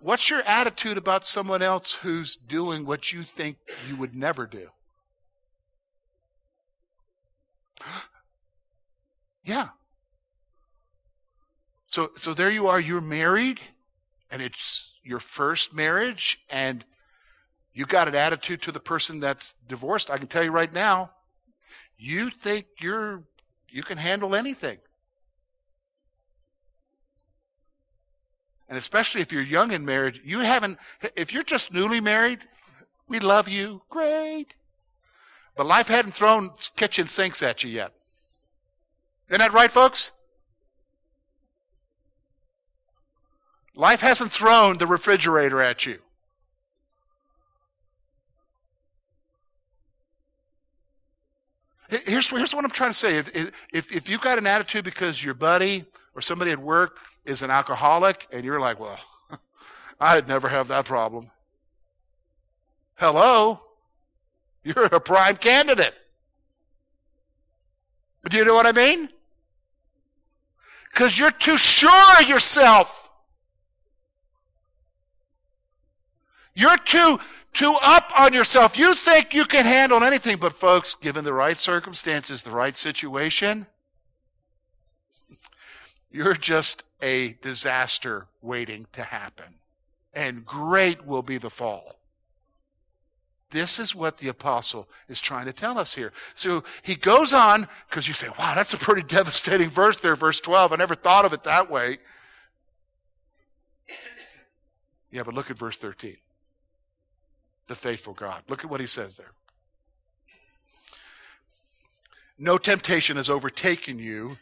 What's 0.00 0.30
your 0.30 0.42
attitude 0.42 0.96
about 0.98 1.24
someone 1.24 1.62
else 1.62 1.94
who's 1.94 2.36
doing 2.36 2.86
what 2.86 3.12
you 3.12 3.24
think 3.24 3.56
you 3.88 3.96
would 3.96 4.14
never 4.14 4.46
do? 4.46 4.68
yeah. 9.44 9.68
So, 11.86 12.10
so 12.16 12.34
there 12.34 12.50
you 12.50 12.68
are, 12.68 12.78
you're 12.78 13.00
married, 13.00 13.60
and 14.30 14.42
it's 14.42 14.92
your 15.02 15.20
first 15.20 15.74
marriage, 15.74 16.38
and 16.50 16.84
you 17.78 17.86
got 17.86 18.08
an 18.08 18.16
attitude 18.16 18.60
to 18.60 18.72
the 18.72 18.80
person 18.80 19.20
that's 19.20 19.54
divorced. 19.68 20.10
I 20.10 20.18
can 20.18 20.26
tell 20.26 20.42
you 20.42 20.50
right 20.50 20.72
now, 20.72 21.12
you 21.96 22.28
think 22.28 22.66
you're 22.80 23.22
you 23.68 23.84
can 23.84 23.98
handle 23.98 24.34
anything. 24.34 24.78
And 28.68 28.76
especially 28.76 29.20
if 29.20 29.30
you're 29.30 29.42
young 29.42 29.70
in 29.70 29.84
marriage, 29.84 30.20
you 30.24 30.40
haven't, 30.40 30.76
if 31.14 31.32
you're 31.32 31.44
just 31.44 31.72
newly 31.72 32.00
married, 32.00 32.40
we 33.06 33.20
love 33.20 33.46
you, 33.48 33.82
great. 33.88 34.54
But 35.56 35.66
life 35.66 35.86
hadn't 35.86 36.14
thrown 36.14 36.50
kitchen 36.74 37.06
sinks 37.06 37.44
at 37.44 37.62
you 37.62 37.70
yet. 37.70 37.92
Isn't 39.28 39.38
that 39.38 39.52
right, 39.52 39.70
folks? 39.70 40.10
Life 43.76 44.00
hasn't 44.00 44.32
thrown 44.32 44.78
the 44.78 44.86
refrigerator 44.88 45.62
at 45.62 45.86
you. 45.86 46.00
Here's, 51.88 52.28
here's 52.28 52.54
what 52.54 52.64
I'm 52.64 52.70
trying 52.70 52.90
to 52.90 52.98
say. 52.98 53.16
If, 53.16 53.34
if, 53.72 53.92
if 53.92 54.10
you've 54.10 54.20
got 54.20 54.36
an 54.38 54.46
attitude 54.46 54.84
because 54.84 55.24
your 55.24 55.34
buddy 55.34 55.86
or 56.14 56.20
somebody 56.20 56.50
at 56.50 56.58
work 56.58 56.98
is 57.24 57.42
an 57.42 57.50
alcoholic 57.50 58.26
and 58.30 58.44
you're 58.44 58.60
like, 58.60 58.78
well, 58.78 58.98
I'd 60.00 60.28
never 60.28 60.48
have 60.48 60.68
that 60.68 60.84
problem. 60.84 61.30
Hello? 62.96 63.60
You're 64.64 64.84
a 64.84 65.00
prime 65.00 65.36
candidate. 65.36 65.94
Do 68.28 68.36
you 68.36 68.44
know 68.44 68.54
what 68.54 68.66
I 68.66 68.72
mean? 68.72 69.08
Because 70.92 71.18
you're 71.18 71.30
too 71.30 71.56
sure 71.56 72.20
of 72.20 72.28
yourself. 72.28 73.07
You're 76.58 76.76
too 76.78 77.20
too 77.52 77.74
up 77.82 78.12
on 78.18 78.32
yourself. 78.32 78.78
You 78.78 78.94
think 78.94 79.34
you 79.34 79.44
can 79.44 79.64
handle 79.64 80.02
anything, 80.02 80.36
but 80.36 80.52
folks, 80.52 80.94
given 80.94 81.24
the 81.24 81.32
right 81.32 81.58
circumstances, 81.58 82.42
the 82.42 82.50
right 82.50 82.76
situation, 82.76 83.66
you're 86.10 86.34
just 86.34 86.84
a 87.00 87.34
disaster 87.42 88.26
waiting 88.42 88.86
to 88.92 89.02
happen. 89.02 89.54
And 90.12 90.44
great 90.44 91.06
will 91.06 91.22
be 91.22 91.38
the 91.38 91.50
fall. 91.50 92.00
This 93.50 93.78
is 93.78 93.94
what 93.94 94.18
the 94.18 94.28
apostle 94.28 94.88
is 95.08 95.20
trying 95.20 95.46
to 95.46 95.52
tell 95.52 95.78
us 95.78 95.94
here. 95.94 96.12
So 96.34 96.64
he 96.82 96.96
goes 96.96 97.32
on, 97.32 97.66
because 97.88 98.06
you 98.06 98.14
say, 98.14 98.28
wow, 98.38 98.54
that's 98.54 98.74
a 98.74 98.78
pretty 98.78 99.02
devastating 99.02 99.68
verse 99.68 99.98
there, 99.98 100.16
verse 100.16 100.40
12. 100.40 100.72
I 100.72 100.76
never 100.76 100.94
thought 100.94 101.24
of 101.24 101.32
it 101.32 101.44
that 101.44 101.70
way. 101.70 101.98
Yeah, 105.10 105.22
but 105.22 105.34
look 105.34 105.50
at 105.50 105.56
verse 105.56 105.78
13 105.78 106.16
the 107.68 107.74
faithful 107.74 108.14
God. 108.14 108.42
Look 108.48 108.64
at 108.64 108.70
what 108.70 108.80
he 108.80 108.86
says 108.86 109.14
there. 109.14 109.32
No 112.38 112.58
temptation 112.58 113.16
has 113.16 113.30
overtaken 113.30 113.98
you 113.98 114.38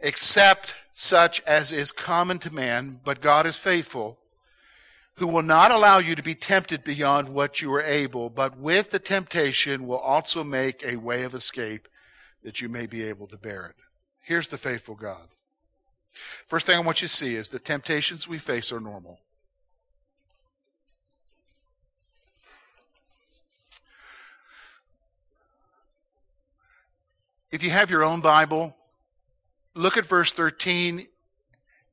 except 0.00 0.74
such 0.92 1.40
as 1.42 1.72
is 1.72 1.92
common 1.92 2.38
to 2.38 2.52
man, 2.52 3.00
but 3.04 3.20
God 3.20 3.46
is 3.46 3.56
faithful, 3.56 4.18
who 5.16 5.26
will 5.26 5.42
not 5.42 5.70
allow 5.70 5.98
you 5.98 6.14
to 6.14 6.22
be 6.22 6.34
tempted 6.34 6.82
beyond 6.82 7.28
what 7.28 7.60
you 7.60 7.72
are 7.72 7.82
able, 7.82 8.30
but 8.30 8.58
with 8.58 8.90
the 8.90 8.98
temptation 8.98 9.86
will 9.86 9.98
also 9.98 10.42
make 10.42 10.84
a 10.84 10.96
way 10.96 11.22
of 11.22 11.34
escape 11.34 11.88
that 12.42 12.60
you 12.60 12.68
may 12.68 12.86
be 12.86 13.02
able 13.02 13.26
to 13.26 13.36
bear 13.36 13.66
it. 13.66 13.76
Here's 14.22 14.48
the 14.48 14.58
faithful 14.58 14.94
God. 14.94 15.28
First 16.48 16.66
thing 16.66 16.76
I 16.76 16.80
want 16.80 17.02
you 17.02 17.08
to 17.08 17.14
see 17.14 17.34
is 17.34 17.50
the 17.50 17.58
temptations 17.58 18.26
we 18.26 18.38
face 18.38 18.72
are 18.72 18.80
normal. 18.80 19.20
If 27.50 27.64
you 27.64 27.70
have 27.70 27.90
your 27.90 28.04
own 28.04 28.20
Bible, 28.20 28.76
look 29.74 29.96
at 29.96 30.06
verse 30.06 30.32
13 30.32 31.06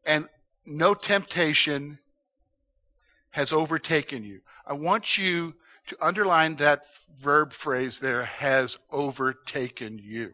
and 0.06 0.30
no 0.66 0.94
temptation 0.94 1.98
has 3.32 3.52
overtaken 3.52 4.24
you. 4.24 4.42
I 4.66 4.74
want 4.74 5.18
you 5.18 5.56
to 5.88 5.98
underline 6.00 6.56
that 6.56 6.86
verb 7.20 7.54
phrase 7.54 8.00
there 8.00 8.26
has 8.26 8.78
overtaken 8.92 10.00
you. 10.04 10.34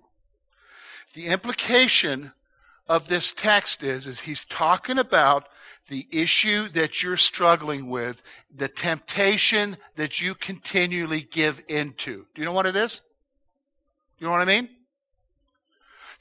The 1.13 1.27
implication 1.27 2.33
of 2.87 3.07
this 3.07 3.33
text 3.33 3.81
is, 3.81 4.07
is 4.07 4.21
he's 4.21 4.43
talking 4.43 4.97
about 4.97 5.47
the 5.87 6.07
issue 6.11 6.67
that 6.69 7.01
you're 7.01 7.17
struggling 7.17 7.89
with, 7.89 8.23
the 8.53 8.67
temptation 8.67 9.77
that 9.95 10.21
you 10.21 10.35
continually 10.35 11.21
give 11.21 11.61
into. 11.67 12.25
Do 12.33 12.41
you 12.41 12.45
know 12.45 12.51
what 12.51 12.65
it 12.65 12.75
is? 12.75 12.99
Do 14.17 14.25
you 14.25 14.27
know 14.27 14.33
what 14.33 14.41
I 14.41 14.45
mean? 14.45 14.69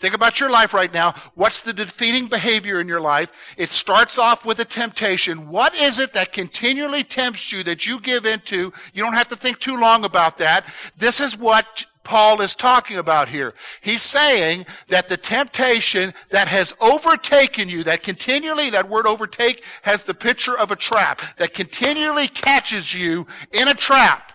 Think 0.02 0.14
about 0.14 0.40
your 0.40 0.50
life 0.50 0.74
right 0.74 0.92
now. 0.92 1.14
What's 1.36 1.62
the 1.62 1.72
defeating 1.72 2.26
behavior 2.26 2.80
in 2.80 2.88
your 2.88 3.00
life? 3.00 3.54
It 3.56 3.70
starts 3.70 4.18
off 4.18 4.44
with 4.44 4.58
a 4.58 4.64
temptation. 4.64 5.48
What 5.48 5.76
is 5.76 6.00
it 6.00 6.12
that 6.14 6.32
continually 6.32 7.04
tempts 7.04 7.52
you 7.52 7.62
that 7.62 7.86
you 7.86 8.00
give 8.00 8.26
into? 8.26 8.72
You 8.92 9.04
don't 9.04 9.12
have 9.12 9.28
to 9.28 9.36
think 9.36 9.60
too 9.60 9.76
long 9.76 10.04
about 10.04 10.38
that. 10.38 10.64
This 10.98 11.20
is 11.20 11.38
what 11.38 11.86
Paul 12.02 12.40
is 12.40 12.56
talking 12.56 12.96
about 12.96 13.28
here. 13.28 13.54
He's 13.80 14.02
saying 14.02 14.66
that 14.88 15.08
the 15.08 15.16
temptation 15.16 16.14
that 16.30 16.48
has 16.48 16.74
overtaken 16.80 17.68
you, 17.68 17.84
that 17.84 18.02
continually, 18.02 18.70
that 18.70 18.90
word 18.90 19.06
overtake 19.06 19.62
has 19.82 20.02
the 20.02 20.14
picture 20.14 20.58
of 20.58 20.72
a 20.72 20.76
trap, 20.76 21.22
that 21.36 21.54
continually 21.54 22.26
catches 22.26 22.92
you 22.92 23.28
in 23.52 23.68
a 23.68 23.74
trap, 23.74 24.32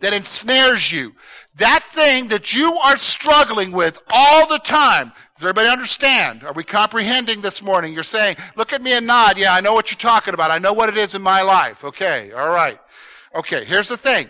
that 0.00 0.14
ensnares 0.14 0.90
you, 0.90 1.14
that 1.60 1.84
thing 1.84 2.28
that 2.28 2.54
you 2.54 2.74
are 2.84 2.96
struggling 2.96 3.70
with 3.70 4.02
all 4.10 4.46
the 4.48 4.58
time. 4.58 5.12
Does 5.36 5.44
everybody 5.44 5.68
understand? 5.68 6.42
Are 6.42 6.52
we 6.52 6.64
comprehending 6.64 7.40
this 7.40 7.62
morning? 7.62 7.94
You're 7.94 8.02
saying, 8.02 8.36
look 8.56 8.72
at 8.72 8.82
me 8.82 8.92
and 8.94 9.06
nod. 9.06 9.38
Yeah, 9.38 9.54
I 9.54 9.60
know 9.60 9.74
what 9.74 9.90
you're 9.90 9.98
talking 9.98 10.34
about. 10.34 10.50
I 10.50 10.58
know 10.58 10.72
what 10.72 10.88
it 10.88 10.96
is 10.96 11.14
in 11.14 11.22
my 11.22 11.42
life. 11.42 11.84
Okay, 11.84 12.32
all 12.32 12.48
right. 12.48 12.78
Okay, 13.34 13.64
here's 13.64 13.88
the 13.88 13.96
thing. 13.96 14.28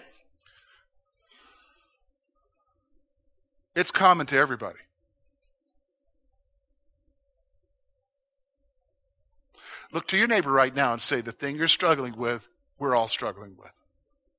It's 3.75 3.91
common 3.91 4.27
to 4.27 4.37
everybody. 4.37 4.79
Look 9.93 10.07
to 10.09 10.17
your 10.17 10.29
neighbor 10.29 10.51
right 10.51 10.75
now 10.75 10.93
and 10.93 11.01
say, 11.01 11.21
the 11.21 11.33
thing 11.33 11.57
you're 11.57 11.69
struggling 11.69 12.17
with, 12.17 12.49
we're 12.79 12.95
all 12.95 13.09
struggling 13.09 13.57
with. 13.57 13.73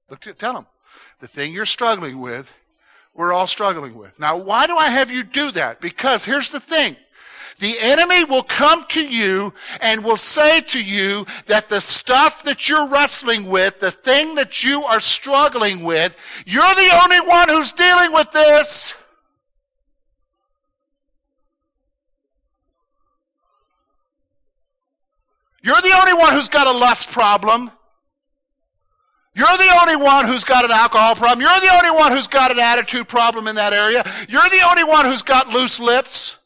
Look 0.10 0.20
to, 0.22 0.34
tell 0.34 0.54
them, 0.54 0.68
the 1.20 1.28
thing 1.28 1.54
you're 1.54 1.66
struggling 1.66 2.20
with, 2.20 2.54
we're 3.14 3.34
all 3.34 3.48
struggling 3.48 3.98
with. 3.98 4.20
Now, 4.20 4.38
why 4.38 4.68
do 4.68 4.78
I 4.78 4.90
have 4.90 5.12
you 5.12 5.24
do 5.24 5.52
that? 5.52 5.82
Because 5.82 6.26
here's 6.26 6.52
the 6.52 6.60
thing. 6.60 6.96
The 7.60 7.76
enemy 7.80 8.24
will 8.24 8.42
come 8.42 8.86
to 8.90 9.06
you 9.06 9.54
and 9.82 10.04
will 10.04 10.18
say 10.18 10.62
to 10.62 10.84
you 10.84 11.28
that 11.46 11.70
the 11.70 11.80
stuff 11.80 12.44
that 12.44 12.68
you're 12.68 12.88
wrestling 12.88 13.46
with, 13.46 13.80
the 13.80 13.92
thing 13.92 14.34
that 14.36 14.64
you 14.64 14.82
are 14.84 15.00
struggling 15.00 15.84
with, 15.84 16.16
you're 16.48 16.76
the 16.76 17.00
only 17.04 17.20
one 17.20 17.50
who's 17.50 17.72
dealing 17.72 18.14
with 18.14 18.32
this. 18.32 18.96
You're 25.64 25.82
the 25.82 25.94
only 25.94 26.14
one 26.14 26.34
who's 26.34 26.50
got 26.50 26.66
a 26.66 26.72
lust 26.72 27.12
problem. 27.12 27.70
You're 29.34 29.58
the 29.58 29.78
only 29.82 29.96
one 29.96 30.26
who's 30.26 30.44
got 30.44 30.66
an 30.66 30.72
alcohol 30.72 31.16
problem. 31.16 31.42
You're 31.42 31.60
the 31.62 31.74
only 31.74 31.98
one 31.98 32.12
who's 32.12 32.28
got 32.28 32.52
an 32.52 32.60
attitude 32.60 33.08
problem 33.08 33.48
in 33.48 33.56
that 33.56 33.72
area. 33.72 34.04
You're 34.28 34.50
the 34.50 34.68
only 34.70 34.84
one 34.84 35.06
who's 35.06 35.22
got 35.22 35.50
loose 35.50 35.80
lips. 35.80 36.38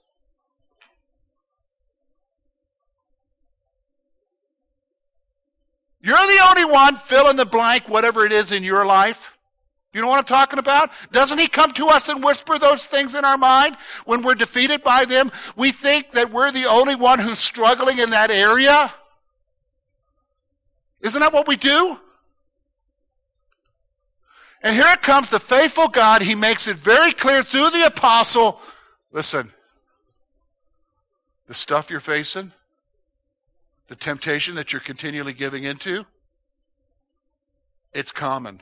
You're 6.01 6.15
the 6.15 6.46
only 6.48 6.65
one, 6.65 6.98
fill 6.98 7.30
in 7.30 7.36
the 7.36 7.48
blank, 7.48 7.89
whatever 7.89 8.27
it 8.27 8.32
is 8.32 8.51
in 8.51 8.63
your 8.63 8.86
life. 8.86 9.36
You 9.92 10.01
know 10.01 10.08
what 10.08 10.20
I'm 10.20 10.25
talking 10.25 10.60
about? 10.60 10.92
Doesn't 11.12 11.39
he 11.39 11.48
come 11.48 11.72
to 11.72 11.88
us 11.88 12.10
and 12.10 12.24
whisper 12.24 12.60
those 12.60 12.86
things 12.86 13.15
in 13.15 13.25
our 13.25 13.39
mind 13.39 13.77
when 14.06 14.22
we're 14.22 14.36
defeated 14.36 14.84
by 14.84 15.06
them? 15.06 15.32
We 15.56 15.72
think 15.72 16.12
that 16.12 16.32
we're 16.32 16.51
the 16.51 16.65
only 16.65 16.96
one 16.96 17.18
who's 17.18 17.39
struggling 17.39 17.98
in 17.98 18.12
that 18.12 18.30
area. 18.30 18.94
Isn't 21.01 21.22
that 21.22 21.34
what 21.34 21.48
we 21.48 21.56
do? 21.56 22.00
And 24.62 24.76
here 24.76 24.88
it 24.90 25.02
comes 25.02 25.30
the 25.30 25.40
faithful 25.40 25.88
God. 25.88 26.22
He 26.22 26.36
makes 26.36 26.68
it 26.68 26.78
very 26.78 27.12
clear 27.12 27.44
through 27.44 27.70
the 27.72 27.86
apostle 27.86 28.60
listen, 29.12 29.52
the 31.48 31.54
stuff 31.54 31.90
you're 31.90 32.00
facing, 32.00 32.52
the 33.88 33.96
temptation 33.96 34.56
that 34.56 34.74
you're 34.74 34.82
continually 34.82 35.34
giving 35.34 35.64
into, 35.64 36.06
it's 37.94 38.12
common. 38.12 38.62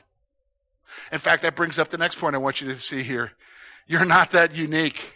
In 1.10 1.18
fact, 1.18 1.42
that 1.42 1.56
brings 1.56 1.78
up 1.78 1.88
the 1.88 1.98
next 1.98 2.18
point 2.18 2.34
I 2.34 2.38
want 2.38 2.60
you 2.60 2.68
to 2.68 2.78
see 2.78 3.02
here. 3.02 3.32
You're 3.86 4.04
not 4.04 4.30
that 4.30 4.54
unique. 4.54 5.13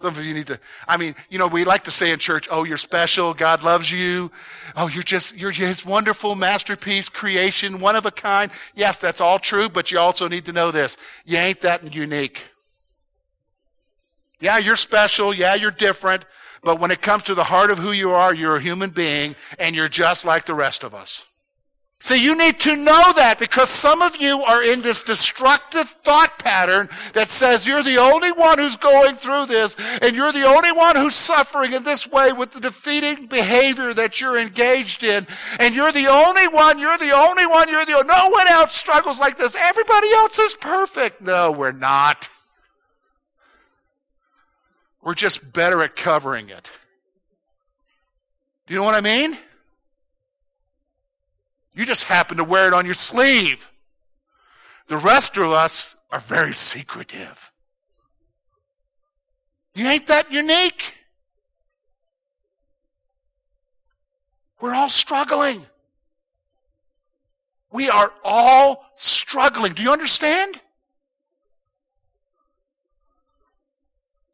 Some 0.00 0.16
of 0.16 0.24
you 0.24 0.32
need 0.32 0.46
to, 0.46 0.58
I 0.88 0.96
mean, 0.96 1.14
you 1.28 1.38
know, 1.38 1.46
we 1.46 1.64
like 1.64 1.84
to 1.84 1.90
say 1.90 2.10
in 2.10 2.18
church, 2.18 2.48
oh, 2.50 2.64
you're 2.64 2.78
special, 2.78 3.34
God 3.34 3.62
loves 3.62 3.92
you. 3.92 4.30
Oh, 4.74 4.88
you're 4.88 5.02
just, 5.02 5.36
you're 5.36 5.50
his 5.50 5.84
wonderful 5.84 6.36
masterpiece, 6.36 7.10
creation, 7.10 7.80
one 7.80 7.96
of 7.96 8.06
a 8.06 8.10
kind. 8.10 8.50
Yes, 8.74 8.98
that's 8.98 9.20
all 9.20 9.38
true, 9.38 9.68
but 9.68 9.90
you 9.90 9.98
also 9.98 10.26
need 10.26 10.46
to 10.46 10.52
know 10.52 10.70
this. 10.70 10.96
You 11.26 11.36
ain't 11.36 11.60
that 11.60 11.94
unique. 11.94 12.46
Yeah, 14.40 14.56
you're 14.56 14.76
special. 14.76 15.34
Yeah, 15.34 15.54
you're 15.54 15.70
different. 15.70 16.24
But 16.62 16.80
when 16.80 16.90
it 16.90 17.02
comes 17.02 17.24
to 17.24 17.34
the 17.34 17.44
heart 17.44 17.70
of 17.70 17.76
who 17.76 17.92
you 17.92 18.12
are, 18.12 18.34
you're 18.34 18.56
a 18.56 18.60
human 18.60 18.90
being 18.90 19.36
and 19.58 19.74
you're 19.76 19.88
just 19.88 20.24
like 20.24 20.46
the 20.46 20.54
rest 20.54 20.82
of 20.82 20.94
us. 20.94 21.24
See, 22.02 22.16
you 22.16 22.34
need 22.34 22.58
to 22.60 22.76
know 22.76 23.12
that 23.12 23.38
because 23.38 23.68
some 23.68 24.00
of 24.00 24.16
you 24.16 24.40
are 24.40 24.62
in 24.62 24.80
this 24.80 25.02
destructive 25.02 25.86
thought 26.02 26.38
pattern 26.38 26.88
that 27.12 27.28
says 27.28 27.66
you're 27.66 27.82
the 27.82 27.98
only 27.98 28.32
one 28.32 28.58
who's 28.58 28.76
going 28.76 29.16
through 29.16 29.46
this 29.46 29.76
and 30.00 30.16
you're 30.16 30.32
the 30.32 30.46
only 30.46 30.72
one 30.72 30.96
who's 30.96 31.14
suffering 31.14 31.74
in 31.74 31.84
this 31.84 32.06
way 32.06 32.32
with 32.32 32.52
the 32.52 32.60
defeating 32.60 33.26
behavior 33.26 33.92
that 33.92 34.18
you're 34.18 34.38
engaged 34.38 35.04
in. 35.04 35.26
And 35.58 35.74
you're 35.74 35.92
the 35.92 36.06
only 36.06 36.48
one, 36.48 36.78
you're 36.78 36.96
the 36.96 37.12
only 37.14 37.46
one, 37.46 37.68
you're 37.68 37.84
the, 37.84 38.02
no 38.02 38.30
one 38.30 38.48
else 38.48 38.72
struggles 38.72 39.20
like 39.20 39.36
this. 39.36 39.54
Everybody 39.54 40.10
else 40.12 40.38
is 40.38 40.54
perfect. 40.54 41.20
No, 41.20 41.52
we're 41.52 41.70
not. 41.70 42.30
We're 45.02 45.12
just 45.12 45.52
better 45.52 45.82
at 45.82 45.96
covering 45.96 46.48
it. 46.48 46.70
Do 48.66 48.72
you 48.72 48.80
know 48.80 48.86
what 48.86 48.94
I 48.94 49.02
mean? 49.02 49.36
You 51.74 51.86
just 51.86 52.04
happen 52.04 52.36
to 52.38 52.44
wear 52.44 52.66
it 52.66 52.74
on 52.74 52.84
your 52.84 52.94
sleeve. 52.94 53.70
The 54.88 54.96
rest 54.96 55.36
of 55.36 55.52
us 55.52 55.96
are 56.10 56.20
very 56.20 56.52
secretive. 56.52 57.52
You 59.74 59.86
ain't 59.86 60.08
that 60.08 60.32
unique. 60.32 60.94
We're 64.60 64.74
all 64.74 64.88
struggling. 64.88 65.64
We 67.72 67.88
are 67.88 68.12
all 68.24 68.84
struggling. 68.96 69.72
Do 69.74 69.82
you 69.82 69.92
understand? 69.92 70.60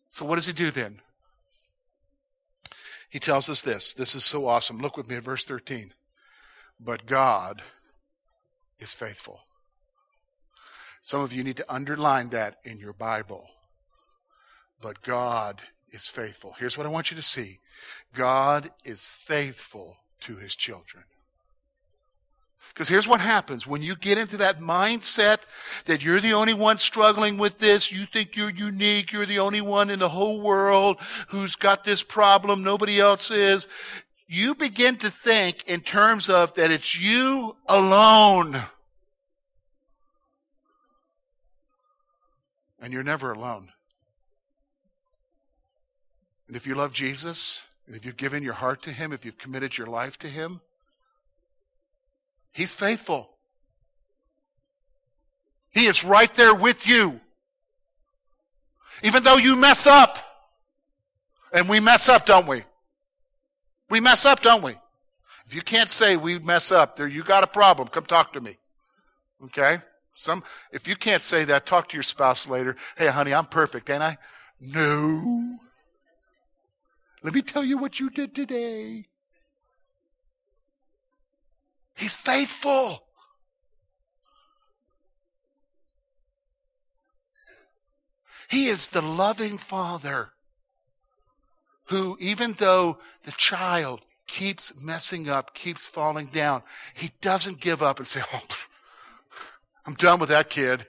So, 0.09 0.25
what 0.25 0.37
does 0.37 0.47
he 0.47 0.55
do 0.55 0.71
then? 0.71 1.01
He 3.11 3.19
tells 3.19 3.49
us 3.51 3.61
this. 3.61 3.93
This 3.95 4.15
is 4.15 4.25
so 4.25 4.47
awesome. 4.47 4.79
Look 4.79 4.97
with 4.97 5.09
me 5.09 5.17
at 5.17 5.23
verse 5.23 5.45
13. 5.45 5.93
But 6.79 7.07
God 7.07 7.63
is 8.79 8.93
faithful. 8.95 9.41
Some 11.01 11.21
of 11.21 11.33
you 11.33 11.43
need 11.43 11.57
to 11.57 11.73
underline 11.73 12.31
that 12.31 12.57
in 12.65 12.79
your 12.79 12.93
Bible. 12.93 13.49
But 14.81 15.03
God 15.03 15.63
is 15.91 16.09
faithful. 16.09 16.55
Here's 16.59 16.77
what 16.77 16.87
I 16.87 16.91
want 16.91 17.11
you 17.11 17.17
to 17.17 17.23
see 17.23 17.61
God 18.13 18.71
is 18.85 19.07
faithful 19.07 19.97
to 20.21 20.37
his 20.37 20.57
children. 20.57 21.05
Because 22.75 22.89
here's 22.89 23.09
what 23.09 23.21
happens 23.21 23.67
when 23.67 23.83
you 23.83 23.97
get 23.97 24.19
into 24.19 24.37
that 24.37 24.59
mindset 24.59 25.39
that 25.87 26.05
you're 26.05 26.21
the 26.21 26.35
only 26.35 26.53
one 26.53 26.77
struggling 26.77 27.39
with 27.39 27.59
this, 27.59 27.91
you 27.91 28.05
think 28.05 28.37
you're 28.37 28.51
unique, 28.51 29.13
you're 29.13 29.25
the 29.25 29.39
only 29.39 29.63
one 29.63 29.89
in 29.89 29.99
the 29.99 30.11
whole 30.11 30.41
world 30.43 30.99
who's 31.29 31.57
got 31.57 31.85
this 31.85 32.03
problem, 32.03 32.63
nobody 32.63 33.01
else 33.01 33.31
is 33.31 33.67
you 34.29 34.55
begin 34.55 34.97
to 34.97 35.11
think 35.11 35.65
in 35.67 35.81
terms 35.81 36.29
of 36.29 36.55
that 36.55 36.71
it's 36.71 37.01
you 37.01 37.57
alone. 37.67 38.63
And 42.81 42.93
you're 42.93 43.03
never 43.03 43.33
alone. 43.33 43.71
And 46.49 46.57
if 46.57 46.67
you 46.67 46.75
love 46.75 46.93
Jesus, 46.93 47.63
and 47.87 47.97
if 47.97 48.05
you've 48.05 48.17
given 48.17 48.43
your 48.43 48.55
heart 48.55 48.83
to 48.83 48.93
Him, 48.93 49.13
if 49.13 49.25
you've 49.25 49.39
committed 49.39 49.79
your 49.79 49.87
life 49.87 50.19
to 50.19 50.29
Him, 50.29 50.61
He's 52.53 52.75
faithful. 52.75 53.31
He 55.71 55.87
is 55.87 56.05
right 56.05 56.33
there 56.35 56.55
with 56.55 56.89
you. 56.89 57.21
Even 59.03 59.23
though 59.25 59.37
you 59.37 59.57
mess 59.57 59.87
up. 59.87 60.19
And 61.53 61.69
we 61.69 61.81
mess 61.81 62.09
up, 62.09 62.27
don't 62.27 62.47
we? 62.47 62.65
We 63.89 64.01
mess 64.01 64.25
up, 64.25 64.43
don't 64.43 64.63
we? 64.63 64.75
If 65.47 65.55
you 65.55 65.63
can't 65.63 65.89
say 65.89 66.17
we 66.17 66.39
mess 66.41 66.73
up, 66.73 66.97
there 66.97 67.07
you 67.07 67.23
got 67.23 67.45
a 67.45 67.47
problem. 67.47 67.89
Come 67.89 68.05
talk 68.05 68.33
to 68.33 68.41
me. 68.41 68.59
Okay? 69.45 69.79
Some 70.15 70.43
if 70.73 70.89
you 70.89 70.97
can't 70.97 71.23
say 71.23 71.45
that, 71.45 71.67
talk 71.67 71.89
to 71.91 71.97
your 71.97 72.03
spouse 72.03 72.49
later. 72.49 72.77
Hey 72.97 73.07
honey, 73.07 73.33
I'm 73.33 73.45
perfect, 73.45 73.89
ain't 73.91 74.03
I? 74.03 74.19
No. 74.61 75.59
Let 77.23 77.35
me 77.35 77.43
tell 77.43 77.65
you 77.65 77.79
what 77.79 78.01
you 78.01 78.11
did 78.11 78.35
today. 78.35 79.07
He's 81.95 82.17
faithful. 82.17 83.05
He 88.49 88.69
is 88.69 88.89
the 88.89 89.03
loving 89.03 89.59
Father 89.59 90.33
who, 91.87 92.17
even 92.21 92.53
though 92.55 92.99
the 93.25 93.33
child 93.33 94.01
keeps 94.27 94.73
messing 94.81 95.29
up, 95.29 95.55
keeps 95.55 95.87
falling 95.87 96.27
down, 96.27 96.63
he 96.95 97.13
doesn't 97.21 97.61
give 97.61 97.83
up 97.83 97.99
and 97.99 98.07
say, 98.07 98.23
Oh, 98.33 98.43
I'm 99.87 99.95
done 99.95 100.19
with 100.19 100.31
that 100.31 100.51
kid. 100.51 100.87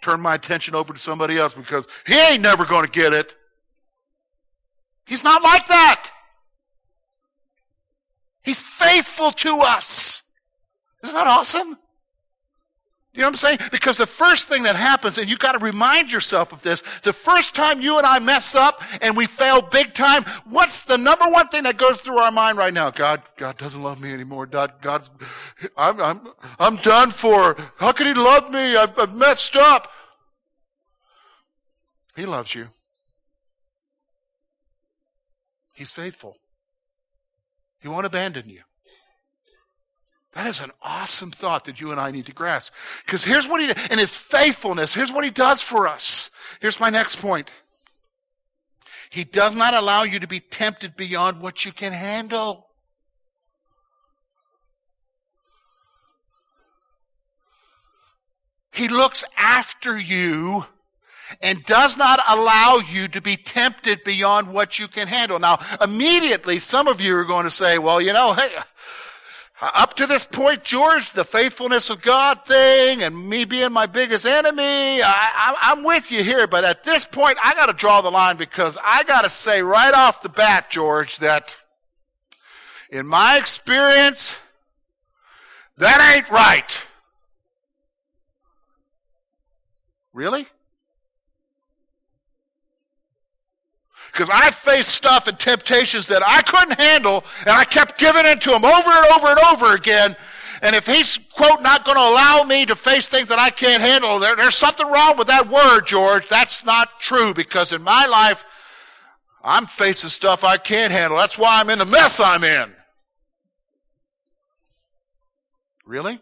Turn 0.00 0.20
my 0.20 0.34
attention 0.34 0.74
over 0.74 0.94
to 0.94 0.98
somebody 0.98 1.36
else 1.36 1.52
because 1.52 1.86
he 2.06 2.18
ain't 2.18 2.42
never 2.42 2.64
going 2.64 2.86
to 2.86 2.90
get 2.90 3.12
it. 3.12 3.34
He's 5.04 5.24
not 5.24 5.42
like 5.42 5.66
that. 5.68 6.10
He's 8.42 8.60
faithful 8.60 9.32
to 9.32 9.58
us. 9.58 10.22
Isn't 11.02 11.14
that 11.14 11.26
awesome? 11.26 11.76
You 13.12 13.22
know 13.22 13.26
what 13.26 13.32
I'm 13.32 13.58
saying? 13.58 13.58
Because 13.72 13.96
the 13.96 14.06
first 14.06 14.46
thing 14.46 14.62
that 14.62 14.76
happens, 14.76 15.18
and 15.18 15.28
you've 15.28 15.40
got 15.40 15.52
to 15.52 15.58
remind 15.58 16.12
yourself 16.12 16.52
of 16.52 16.62
this, 16.62 16.82
the 17.02 17.12
first 17.12 17.56
time 17.56 17.80
you 17.80 17.98
and 17.98 18.06
I 18.06 18.20
mess 18.20 18.54
up 18.54 18.82
and 19.02 19.16
we 19.16 19.26
fail 19.26 19.62
big 19.62 19.94
time, 19.94 20.24
what's 20.44 20.82
the 20.82 20.96
number 20.96 21.24
one 21.28 21.48
thing 21.48 21.64
that 21.64 21.76
goes 21.76 22.00
through 22.00 22.18
our 22.18 22.30
mind 22.30 22.56
right 22.56 22.72
now? 22.72 22.90
God, 22.90 23.22
God 23.36 23.58
doesn't 23.58 23.82
love 23.82 24.00
me 24.00 24.12
anymore. 24.12 24.46
God, 24.46 24.74
God's, 24.80 25.10
I'm, 25.76 26.00
I'm, 26.00 26.20
I'm 26.60 26.76
done 26.76 27.10
for. 27.10 27.56
How 27.78 27.90
can 27.90 28.06
He 28.06 28.14
love 28.14 28.48
me? 28.48 28.76
I've, 28.76 28.96
I've 28.96 29.14
messed 29.14 29.56
up. 29.56 29.90
He 32.14 32.26
loves 32.26 32.54
you. 32.54 32.68
He's 35.72 35.90
faithful. 35.90 36.36
He 37.80 37.88
won't 37.88 38.06
abandon 38.06 38.48
you. 38.48 38.60
That 40.34 40.46
is 40.46 40.60
an 40.60 40.70
awesome 40.82 41.32
thought 41.32 41.64
that 41.64 41.80
you 41.80 41.90
and 41.90 42.00
I 42.00 42.10
need 42.10 42.26
to 42.26 42.32
grasp. 42.32 42.72
Because 43.04 43.24
here's 43.24 43.48
what 43.48 43.60
he, 43.60 43.68
and 43.90 43.98
his 43.98 44.14
faithfulness, 44.14 44.94
here's 44.94 45.12
what 45.12 45.24
he 45.24 45.30
does 45.30 45.60
for 45.60 45.88
us. 45.88 46.30
Here's 46.60 46.78
my 46.78 46.90
next 46.90 47.16
point. 47.16 47.50
He 49.10 49.24
does 49.24 49.56
not 49.56 49.74
allow 49.74 50.04
you 50.04 50.20
to 50.20 50.28
be 50.28 50.38
tempted 50.38 50.96
beyond 50.96 51.40
what 51.40 51.64
you 51.64 51.72
can 51.72 51.92
handle. 51.92 52.68
He 58.72 58.86
looks 58.86 59.24
after 59.36 59.98
you 59.98 60.64
and 61.42 61.64
does 61.64 61.96
not 61.96 62.20
allow 62.28 62.78
you 62.78 63.08
to 63.08 63.20
be 63.20 63.36
tempted 63.36 64.04
beyond 64.04 64.52
what 64.52 64.78
you 64.78 64.88
can 64.88 65.08
handle. 65.08 65.38
Now, 65.38 65.58
immediately, 65.80 66.58
some 66.58 66.88
of 66.88 67.00
you 67.00 67.16
are 67.16 67.24
going 67.24 67.44
to 67.44 67.50
say, 67.50 67.78
well, 67.78 68.00
you 68.00 68.12
know, 68.12 68.34
hey, 68.34 68.48
Uh, 69.60 69.70
up 69.74 69.94
to 69.94 70.06
this 70.06 70.24
point, 70.26 70.64
George, 70.64 71.12
the 71.12 71.24
faithfulness 71.24 71.90
of 71.90 72.00
God 72.00 72.46
thing 72.46 73.02
and 73.02 73.28
me 73.28 73.44
being 73.44 73.72
my 73.72 73.84
biggest 73.84 74.24
enemy, 74.24 75.02
I, 75.02 75.72
am 75.76 75.84
with 75.84 76.10
you 76.10 76.24
here. 76.24 76.46
But 76.46 76.64
at 76.64 76.82
this 76.82 77.04
point, 77.04 77.36
I 77.44 77.54
got 77.54 77.66
to 77.66 77.74
draw 77.74 78.00
the 78.00 78.10
line 78.10 78.36
because 78.36 78.78
I 78.82 79.02
got 79.04 79.22
to 79.22 79.30
say 79.30 79.60
right 79.60 79.92
off 79.92 80.22
the 80.22 80.30
bat, 80.30 80.70
George, 80.70 81.18
that 81.18 81.54
in 82.88 83.06
my 83.06 83.36
experience, 83.36 84.38
that 85.76 86.14
ain't 86.16 86.30
right. 86.30 86.86
Really? 90.14 90.46
Because 94.12 94.30
I 94.30 94.50
faced 94.50 94.90
stuff 94.90 95.26
and 95.26 95.38
temptations 95.38 96.08
that 96.08 96.22
I 96.26 96.42
couldn't 96.42 96.80
handle, 96.80 97.24
and 97.40 97.50
I 97.50 97.64
kept 97.64 97.98
giving 97.98 98.26
in 98.26 98.38
to 98.40 98.54
him 98.54 98.64
over 98.64 98.90
and 98.90 99.06
over 99.14 99.28
and 99.28 99.38
over 99.52 99.74
again. 99.74 100.16
And 100.62 100.76
if 100.76 100.86
he's, 100.86 101.18
quote, 101.32 101.62
not 101.62 101.84
going 101.84 101.96
to 101.96 102.02
allow 102.02 102.42
me 102.44 102.66
to 102.66 102.76
face 102.76 103.08
things 103.08 103.28
that 103.28 103.38
I 103.38 103.50
can't 103.50 103.82
handle, 103.82 104.18
there, 104.18 104.36
there's 104.36 104.56
something 104.56 104.86
wrong 104.86 105.16
with 105.16 105.28
that 105.28 105.48
word, 105.48 105.86
George. 105.86 106.28
That's 106.28 106.64
not 106.64 107.00
true 107.00 107.32
because 107.32 107.72
in 107.72 107.82
my 107.82 108.06
life, 108.06 108.44
I'm 109.42 109.66
facing 109.66 110.10
stuff 110.10 110.44
I 110.44 110.58
can't 110.58 110.92
handle. 110.92 111.18
That's 111.18 111.38
why 111.38 111.60
I'm 111.60 111.70
in 111.70 111.78
the 111.78 111.86
mess 111.86 112.20
I'm 112.20 112.44
in. 112.44 112.74
Really? 115.86 116.20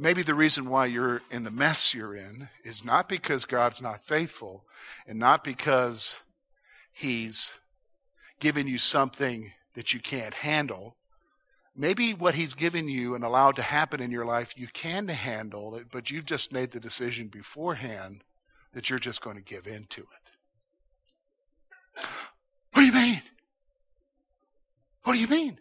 Maybe 0.00 0.22
the 0.22 0.34
reason 0.34 0.70
why 0.70 0.86
you're 0.86 1.20
in 1.30 1.44
the 1.44 1.50
mess 1.50 1.92
you're 1.92 2.14
in 2.14 2.48
is 2.64 2.82
not 2.82 3.06
because 3.06 3.44
God's 3.44 3.82
not 3.82 4.02
faithful 4.02 4.64
and 5.06 5.18
not 5.18 5.44
because 5.44 6.20
He's 6.90 7.58
given 8.38 8.66
you 8.66 8.78
something 8.78 9.52
that 9.74 9.92
you 9.92 10.00
can't 10.00 10.32
handle. 10.32 10.96
Maybe 11.76 12.14
what 12.14 12.34
He's 12.34 12.54
given 12.54 12.88
you 12.88 13.14
and 13.14 13.22
allowed 13.22 13.56
to 13.56 13.62
happen 13.62 14.00
in 14.00 14.10
your 14.10 14.24
life, 14.24 14.54
you 14.56 14.68
can 14.72 15.08
handle 15.08 15.76
it, 15.76 15.88
but 15.92 16.10
you've 16.10 16.24
just 16.24 16.50
made 16.50 16.70
the 16.70 16.80
decision 16.80 17.28
beforehand 17.28 18.24
that 18.72 18.88
you're 18.88 18.98
just 18.98 19.20
going 19.20 19.36
to 19.36 19.42
give 19.42 19.66
in 19.66 19.84
to 19.90 20.00
it. 20.00 22.06
What 22.72 22.80
do 22.80 22.86
you 22.86 22.92
mean? 22.94 23.20
What 25.02 25.12
do 25.12 25.20
you 25.20 25.28
mean? 25.28 25.58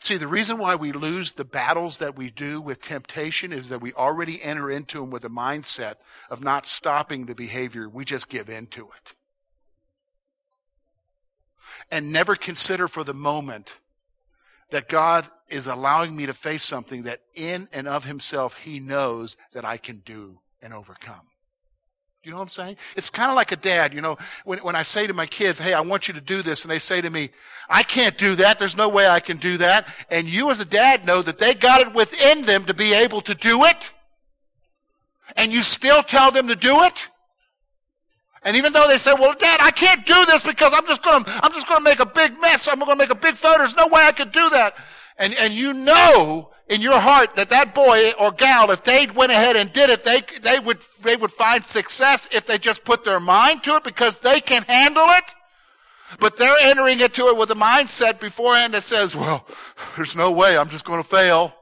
See, 0.00 0.16
the 0.16 0.26
reason 0.26 0.58
why 0.58 0.74
we 0.74 0.92
lose 0.92 1.32
the 1.32 1.44
battles 1.44 1.98
that 1.98 2.16
we 2.16 2.30
do 2.30 2.60
with 2.60 2.80
temptation 2.80 3.52
is 3.52 3.68
that 3.68 3.80
we 3.80 3.92
already 3.92 4.42
enter 4.42 4.70
into 4.70 5.00
them 5.00 5.10
with 5.10 5.24
a 5.24 5.30
mindset 5.30 5.96
of 6.30 6.42
not 6.42 6.66
stopping 6.66 7.26
the 7.26 7.34
behavior. 7.34 7.88
We 7.88 8.04
just 8.04 8.28
give 8.28 8.48
into 8.48 8.84
it. 8.84 9.14
And 11.90 12.12
never 12.12 12.34
consider 12.34 12.88
for 12.88 13.04
the 13.04 13.14
moment 13.14 13.74
that 14.70 14.88
God 14.88 15.28
is 15.48 15.66
allowing 15.66 16.16
me 16.16 16.26
to 16.26 16.34
face 16.34 16.62
something 16.62 17.02
that 17.02 17.20
in 17.34 17.68
and 17.72 17.86
of 17.86 18.04
himself 18.04 18.54
he 18.54 18.80
knows 18.80 19.36
that 19.52 19.64
I 19.64 19.76
can 19.76 19.98
do 19.98 20.40
and 20.62 20.72
overcome. 20.72 21.28
You 22.24 22.30
know 22.30 22.38
what 22.38 22.44
I'm 22.44 22.48
saying? 22.48 22.76
It's 22.96 23.10
kind 23.10 23.30
of 23.30 23.36
like 23.36 23.52
a 23.52 23.56
dad, 23.56 23.92
you 23.92 24.00
know, 24.00 24.16
when, 24.44 24.58
when 24.60 24.74
I 24.74 24.82
say 24.82 25.06
to 25.06 25.12
my 25.12 25.26
kids, 25.26 25.58
hey, 25.58 25.74
I 25.74 25.82
want 25.82 26.08
you 26.08 26.14
to 26.14 26.22
do 26.22 26.40
this, 26.40 26.62
and 26.62 26.70
they 26.70 26.78
say 26.78 27.02
to 27.02 27.10
me, 27.10 27.28
I 27.68 27.82
can't 27.82 28.16
do 28.16 28.34
that. 28.36 28.58
There's 28.58 28.78
no 28.78 28.88
way 28.88 29.06
I 29.06 29.20
can 29.20 29.36
do 29.36 29.58
that. 29.58 29.86
And 30.10 30.26
you 30.26 30.50
as 30.50 30.58
a 30.58 30.64
dad 30.64 31.06
know 31.06 31.20
that 31.20 31.38
they 31.38 31.54
got 31.54 31.82
it 31.82 31.92
within 31.92 32.46
them 32.46 32.64
to 32.64 32.72
be 32.72 32.94
able 32.94 33.20
to 33.22 33.34
do 33.34 33.64
it. 33.64 33.92
And 35.36 35.52
you 35.52 35.62
still 35.62 36.02
tell 36.02 36.30
them 36.30 36.48
to 36.48 36.56
do 36.56 36.84
it. 36.84 37.08
And 38.42 38.56
even 38.56 38.72
though 38.72 38.88
they 38.88 38.98
say, 38.98 39.12
well, 39.12 39.34
dad, 39.38 39.60
I 39.60 39.70
can't 39.70 40.06
do 40.06 40.24
this 40.24 40.42
because 40.42 40.72
I'm 40.74 40.86
just 40.86 41.02
gonna, 41.02 41.24
I'm 41.42 41.52
just 41.52 41.68
gonna 41.68 41.84
make 41.84 42.00
a 42.00 42.06
big 42.06 42.40
mess. 42.40 42.68
I'm 42.68 42.78
gonna 42.78 42.96
make 42.96 43.10
a 43.10 43.14
big 43.14 43.34
photo. 43.34 43.58
There's 43.58 43.76
no 43.76 43.86
way 43.88 44.02
I 44.02 44.12
could 44.12 44.32
do 44.32 44.48
that. 44.50 44.76
And, 45.18 45.34
and 45.34 45.52
you 45.52 45.74
know 45.74 46.53
in 46.68 46.80
your 46.80 46.98
heart 46.98 47.36
that 47.36 47.50
that 47.50 47.74
boy 47.74 48.12
or 48.18 48.32
gal, 48.32 48.70
if 48.70 48.84
they 48.84 49.06
went 49.06 49.32
ahead 49.32 49.56
and 49.56 49.72
did 49.72 49.90
it, 49.90 50.04
they, 50.04 50.22
they 50.40 50.58
would, 50.58 50.78
they 51.02 51.16
would 51.16 51.30
find 51.30 51.64
success 51.64 52.28
if 52.32 52.46
they 52.46 52.58
just 52.58 52.84
put 52.84 53.04
their 53.04 53.20
mind 53.20 53.62
to 53.64 53.76
it 53.76 53.84
because 53.84 54.16
they 54.20 54.40
can 54.40 54.62
handle 54.62 55.06
it. 55.06 55.24
But 56.20 56.36
they're 56.36 56.56
entering 56.62 57.00
into 57.00 57.26
it 57.26 57.36
with 57.36 57.50
a 57.50 57.54
mindset 57.54 58.20
beforehand 58.20 58.74
that 58.74 58.84
says, 58.84 59.16
well, 59.16 59.46
there's 59.96 60.14
no 60.14 60.30
way 60.30 60.56
I'm 60.56 60.68
just 60.68 60.84
going 60.84 61.02
to 61.02 61.08
fail. 61.08 61.54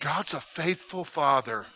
God's 0.00 0.32
a 0.34 0.40
faithful 0.40 1.04
father 1.04 1.66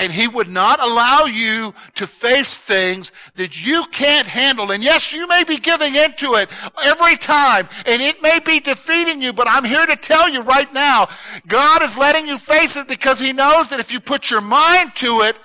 and 0.00 0.10
he 0.10 0.26
would 0.26 0.48
not 0.48 0.82
allow 0.82 1.26
you 1.26 1.74
to 1.94 2.06
face 2.06 2.56
things 2.58 3.12
that 3.34 3.64
you 3.64 3.84
can't 3.92 4.26
handle. 4.26 4.72
And 4.72 4.82
yes, 4.82 5.12
you 5.12 5.28
may 5.28 5.44
be 5.44 5.58
giving 5.58 5.94
into 5.94 6.34
it 6.34 6.48
every 6.82 7.16
time, 7.16 7.68
and 7.84 8.00
it 8.00 8.22
may 8.22 8.40
be 8.40 8.60
defeating 8.60 9.20
you, 9.20 9.34
but 9.34 9.46
I'm 9.46 9.64
here 9.64 9.84
to 9.84 9.96
tell 9.96 10.26
you 10.26 10.40
right 10.40 10.72
now, 10.72 11.08
God 11.46 11.82
is 11.82 11.98
letting 11.98 12.26
you 12.26 12.38
face 12.38 12.76
it 12.76 12.88
because 12.88 13.20
he 13.20 13.34
knows 13.34 13.68
that 13.68 13.78
if 13.78 13.92
you 13.92 14.00
put 14.00 14.30
your 14.30 14.40
mind 14.40 14.96
to 14.96 15.20
it, 15.20 15.38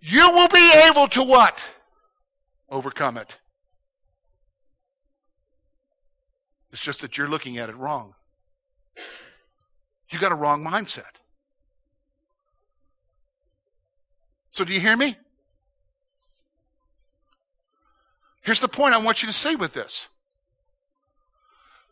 you 0.00 0.30
will 0.30 0.48
be 0.48 0.72
able 0.90 1.08
to 1.08 1.22
what? 1.22 1.64
Overcome 2.68 3.16
it. 3.16 3.38
It's 6.70 6.82
just 6.82 7.00
that 7.00 7.16
you're 7.16 7.28
looking 7.28 7.56
at 7.56 7.70
it 7.70 7.76
wrong. 7.76 8.14
You 10.10 10.18
got 10.18 10.32
a 10.32 10.34
wrong 10.36 10.62
mindset. 10.62 11.21
So, 14.52 14.64
do 14.64 14.72
you 14.72 14.80
hear 14.80 14.96
me? 14.96 15.16
Here's 18.42 18.60
the 18.60 18.68
point 18.68 18.94
I 18.94 18.98
want 18.98 19.22
you 19.22 19.26
to 19.26 19.32
see 19.32 19.56
with 19.56 19.72
this. 19.72 20.08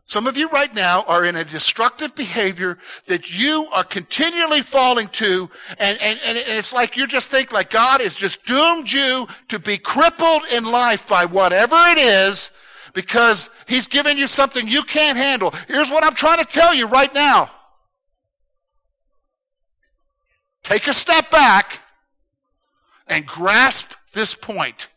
Some 0.05 0.27
of 0.27 0.37
you 0.37 0.49
right 0.49 0.75
now 0.75 1.05
are 1.05 1.25
in 1.25 1.37
a 1.37 1.45
destructive 1.45 2.15
behavior 2.17 2.79
that 3.07 3.39
you 3.39 3.67
are 3.73 3.85
continually 3.85 4.61
falling 4.61 5.07
to, 5.09 5.49
and, 5.79 5.97
and, 6.03 6.19
and 6.25 6.37
it's 6.37 6.73
like 6.73 6.97
you 6.97 7.07
just 7.07 7.31
think 7.31 7.53
like 7.53 7.71
God 7.71 8.01
has 8.01 8.17
just 8.17 8.45
doomed 8.45 8.91
you 8.91 9.29
to 9.49 9.59
be 9.59 9.79
crippled 9.79 10.43
in 10.53 10.65
life 10.65 11.09
by 11.09 11.25
whatever 11.25 11.77
it 11.77 11.99
is 11.99 12.51
because 12.93 13.49
He's 13.69 13.87
given 13.87 14.19
you 14.19 14.27
something 14.27 14.67
you 14.67 14.83
can't 14.83 15.17
handle. 15.17 15.55
Here's 15.69 15.91
what 15.91 16.05
I'm 16.05 16.15
trying 16.15 16.41
to 16.41 16.45
tell 16.45 16.75
you 16.75 16.89
right 16.89 17.15
now. 17.15 17.51
Take 20.65 20.89
a 20.89 20.95
step 20.95 21.31
back 21.31 21.85
and 23.11 23.27
grasp 23.27 23.93
this 24.13 24.35
point. 24.35 24.89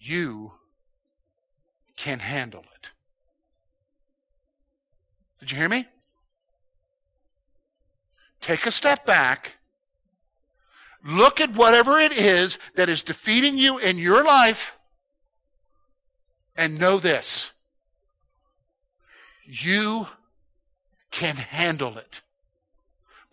You 0.00 0.52
can 1.96 2.20
handle 2.20 2.64
it. 2.74 2.90
Did 5.38 5.52
you 5.52 5.58
hear 5.58 5.68
me? 5.68 5.84
Take 8.40 8.64
a 8.64 8.70
step 8.70 9.04
back. 9.04 9.58
Look 11.04 11.40
at 11.40 11.54
whatever 11.54 11.98
it 11.98 12.16
is 12.16 12.58
that 12.76 12.88
is 12.88 13.02
defeating 13.02 13.58
you 13.58 13.78
in 13.78 13.98
your 13.98 14.24
life 14.24 14.78
and 16.56 16.80
know 16.80 16.98
this. 16.98 17.52
You 19.44 20.06
can 21.10 21.36
handle 21.36 21.98
it. 21.98 22.22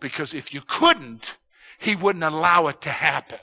Because 0.00 0.34
if 0.34 0.54
you 0.54 0.60
couldn't, 0.66 1.36
he 1.78 1.96
wouldn't 1.96 2.24
allow 2.24 2.66
it 2.68 2.80
to 2.82 2.90
happen. 2.90 3.38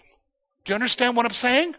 Do 0.63 0.71
you 0.71 0.75
understand 0.75 1.15
what 1.15 1.25
I'm 1.25 1.31
saying? 1.31 1.75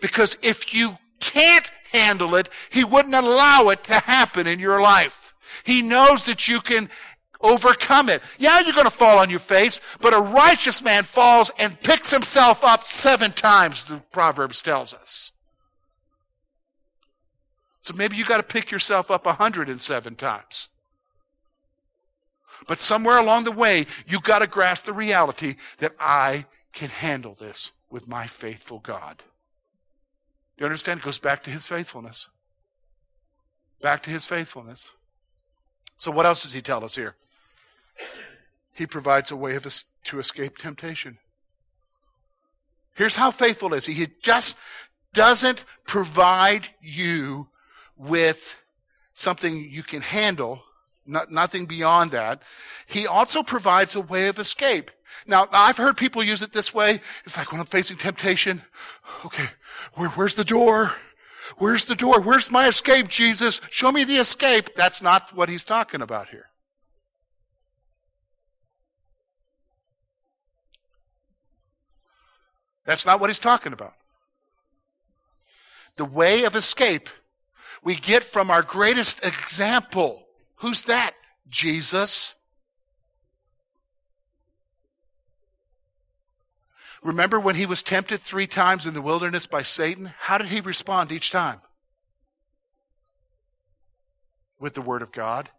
Because 0.00 0.36
if 0.42 0.74
you 0.74 0.98
can't 1.20 1.70
handle 1.92 2.34
it, 2.34 2.48
he 2.70 2.84
wouldn't 2.84 3.14
allow 3.14 3.68
it 3.68 3.84
to 3.84 3.94
happen 3.94 4.46
in 4.46 4.58
your 4.58 4.80
life. 4.80 5.34
He 5.62 5.82
knows 5.82 6.26
that 6.26 6.48
you 6.48 6.60
can 6.60 6.88
overcome 7.40 8.08
it. 8.08 8.22
Yeah, 8.38 8.60
you're 8.60 8.72
going 8.72 8.86
to 8.86 8.90
fall 8.90 9.18
on 9.18 9.30
your 9.30 9.38
face, 9.38 9.80
but 10.00 10.14
a 10.14 10.20
righteous 10.20 10.82
man 10.82 11.04
falls 11.04 11.50
and 11.58 11.80
picks 11.80 12.10
himself 12.10 12.64
up 12.64 12.84
seven 12.84 13.32
times, 13.32 13.86
the 13.86 14.02
Proverbs 14.10 14.62
tells 14.62 14.92
us. 14.92 15.32
So 17.80 17.92
maybe 17.94 18.16
you 18.16 18.24
got 18.24 18.38
to 18.38 18.42
pick 18.42 18.70
yourself 18.70 19.10
up 19.10 19.26
a 19.26 19.30
107 19.30 20.16
times. 20.16 20.68
But 22.66 22.78
somewhere 22.78 23.18
along 23.18 23.44
the 23.44 23.52
way, 23.52 23.86
you've 24.06 24.22
got 24.22 24.40
to 24.40 24.46
grasp 24.46 24.84
the 24.84 24.92
reality 24.92 25.56
that 25.78 25.94
I 25.98 26.46
can 26.72 26.88
handle 26.88 27.34
this 27.34 27.72
with 27.90 28.08
my 28.08 28.26
faithful 28.26 28.78
God. 28.78 29.18
Do 30.56 30.62
you 30.62 30.66
understand? 30.66 31.00
It 31.00 31.04
goes 31.04 31.18
back 31.18 31.42
to 31.44 31.50
his 31.50 31.66
faithfulness. 31.66 32.28
Back 33.80 34.02
to 34.04 34.10
his 34.10 34.24
faithfulness. 34.24 34.90
So, 35.98 36.10
what 36.10 36.26
else 36.26 36.42
does 36.42 36.52
he 36.52 36.60
tell 36.60 36.84
us 36.84 36.96
here? 36.96 37.16
He 38.72 38.86
provides 38.86 39.30
a 39.30 39.36
way 39.36 39.54
of 39.54 39.66
to 40.04 40.18
escape 40.18 40.58
temptation. 40.58 41.18
Here's 42.94 43.16
how 43.16 43.30
faithful 43.30 43.74
is 43.74 43.86
he. 43.86 43.94
He 43.94 44.08
just 44.22 44.56
doesn't 45.12 45.64
provide 45.84 46.68
you 46.80 47.48
with 47.96 48.62
something 49.12 49.68
you 49.70 49.82
can 49.82 50.02
handle 50.02 50.64
not, 51.06 51.30
nothing 51.30 51.66
beyond 51.66 52.10
that. 52.12 52.42
He 52.86 53.06
also 53.06 53.42
provides 53.42 53.94
a 53.94 54.00
way 54.00 54.28
of 54.28 54.38
escape. 54.38 54.90
Now, 55.26 55.48
I've 55.52 55.76
heard 55.76 55.96
people 55.96 56.22
use 56.22 56.42
it 56.42 56.52
this 56.52 56.74
way. 56.74 57.00
It's 57.24 57.36
like 57.36 57.52
when 57.52 57.60
I'm 57.60 57.66
facing 57.66 57.96
temptation, 57.96 58.62
okay, 59.24 59.46
where, 59.94 60.08
where's 60.10 60.34
the 60.34 60.44
door? 60.44 60.92
Where's 61.58 61.84
the 61.84 61.94
door? 61.94 62.20
Where's 62.20 62.50
my 62.50 62.68
escape, 62.68 63.08
Jesus? 63.08 63.60
Show 63.70 63.92
me 63.92 64.04
the 64.04 64.16
escape. 64.16 64.70
That's 64.76 65.02
not 65.02 65.34
what 65.34 65.48
he's 65.48 65.64
talking 65.64 66.02
about 66.02 66.28
here. 66.28 66.46
That's 72.84 73.06
not 73.06 73.20
what 73.20 73.30
he's 73.30 73.40
talking 73.40 73.72
about. 73.72 73.94
The 75.96 76.04
way 76.04 76.44
of 76.44 76.56
escape 76.56 77.08
we 77.82 77.94
get 77.94 78.22
from 78.24 78.50
our 78.50 78.62
greatest 78.62 79.24
example 79.24 80.23
Who's 80.64 80.84
that? 80.84 81.12
Jesus. 81.50 82.34
Remember 87.02 87.38
when 87.38 87.56
he 87.56 87.66
was 87.66 87.82
tempted 87.82 88.20
three 88.20 88.46
times 88.46 88.86
in 88.86 88.94
the 88.94 89.02
wilderness 89.02 89.44
by 89.44 89.60
Satan? 89.60 90.14
How 90.20 90.38
did 90.38 90.48
he 90.48 90.62
respond 90.62 91.12
each 91.12 91.30
time? 91.30 91.60
with 94.64 94.72
the 94.72 94.80
Word 94.80 95.02
of 95.02 95.12
God. 95.12 95.50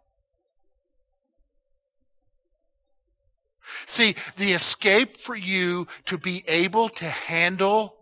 See, 3.86 4.16
the 4.36 4.52
escape 4.52 5.16
for 5.16 5.36
you 5.36 5.86
to 6.06 6.18
be 6.18 6.42
able 6.48 6.88
to 6.88 7.04
handle 7.04 7.95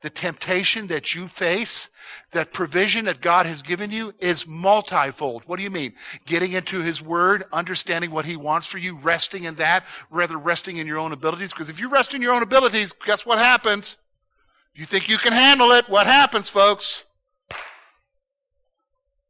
the 0.00 0.10
temptation 0.10 0.86
that 0.88 1.14
you 1.14 1.26
face, 1.26 1.90
that 2.32 2.52
provision 2.52 3.06
that 3.06 3.20
God 3.20 3.46
has 3.46 3.62
given 3.62 3.90
you 3.90 4.14
is 4.18 4.46
multifold. 4.46 5.42
What 5.46 5.56
do 5.56 5.62
you 5.62 5.70
mean? 5.70 5.94
Getting 6.24 6.52
into 6.52 6.80
His 6.80 7.02
Word, 7.02 7.44
understanding 7.52 8.10
what 8.10 8.24
He 8.24 8.36
wants 8.36 8.66
for 8.66 8.78
you, 8.78 8.96
resting 8.96 9.44
in 9.44 9.56
that, 9.56 9.84
rather 10.10 10.36
resting 10.36 10.76
in 10.76 10.86
your 10.86 10.98
own 10.98 11.12
abilities. 11.12 11.52
Because 11.52 11.68
if 11.68 11.80
you 11.80 11.88
rest 11.88 12.14
in 12.14 12.22
your 12.22 12.34
own 12.34 12.42
abilities, 12.42 12.92
guess 12.92 13.26
what 13.26 13.38
happens? 13.38 13.96
You 14.74 14.84
think 14.84 15.08
you 15.08 15.18
can 15.18 15.32
handle 15.32 15.72
it. 15.72 15.88
What 15.88 16.06
happens, 16.06 16.48
folks? 16.48 17.04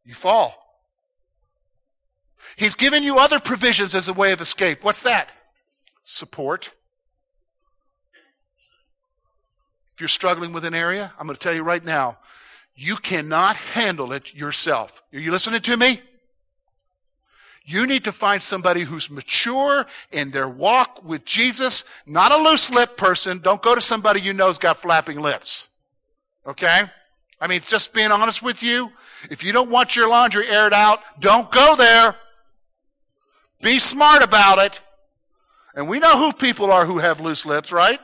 You 0.05 0.15
fall. 0.15 0.55
He's 2.57 2.75
given 2.75 3.03
you 3.03 3.19
other 3.19 3.39
provisions 3.39 3.95
as 3.95 4.09
a 4.09 4.13
way 4.13 4.33
of 4.33 4.41
escape. 4.41 4.83
What's 4.83 5.03
that? 5.03 5.31
Support. 6.03 6.73
If 9.99 10.03
you're 10.03 10.09
struggling 10.09 10.53
with 10.53 10.65
an 10.65 10.77
area, 10.77 11.13
I'm 11.19 11.27
going 11.27 11.35
to 11.35 11.43
tell 11.43 11.53
you 11.53 11.65
right 11.65 11.85
now, 11.85 12.19
you 12.77 12.95
cannot 12.95 13.57
handle 13.57 14.13
it 14.13 14.33
yourself. 14.33 15.03
Are 15.13 15.19
you 15.19 15.33
listening 15.33 15.61
to 15.61 15.77
me? 15.77 16.01
You 17.65 17.85
need 17.85 18.05
to 18.05 18.13
find 18.13 18.41
somebody 18.41 18.83
who's 18.83 19.11
mature 19.11 19.87
in 20.13 20.31
their 20.31 20.49
walk 20.49 21.03
with 21.03 21.25
Jesus, 21.25 21.85
not 22.07 22.31
a 22.31 22.37
loose 22.37 22.71
lip 22.71 22.97
person. 22.97 23.41
Don't 23.41 23.61
go 23.61 23.75
to 23.75 23.81
somebody 23.81 24.21
you 24.21 24.33
know's 24.33 24.57
got 24.57 24.77
flapping 24.77 25.21
lips. 25.21 25.67
Okay? 26.47 26.83
I 27.41 27.49
mean, 27.49 27.61
just 27.67 27.93
being 27.93 28.13
honest 28.13 28.41
with 28.41 28.63
you. 28.63 28.93
If 29.33 29.43
you 29.43 29.51
don't 29.51 29.69
want 29.69 29.97
your 29.97 30.09
laundry 30.09 30.49
aired 30.49 30.75
out, 30.75 31.01
don't 31.19 31.51
go 31.51 31.75
there. 31.75 32.15
Be 33.63 33.81
smart 33.81 34.23
about 34.23 34.61
it. 34.61 34.81
And 35.75 35.89
we 35.89 35.99
know 35.99 36.17
who 36.17 36.33
people 36.33 36.71
are 36.71 36.87
who 36.87 36.99
have 36.99 37.21
loose 37.21 37.45
lips, 37.45 37.73
right? 37.73 37.99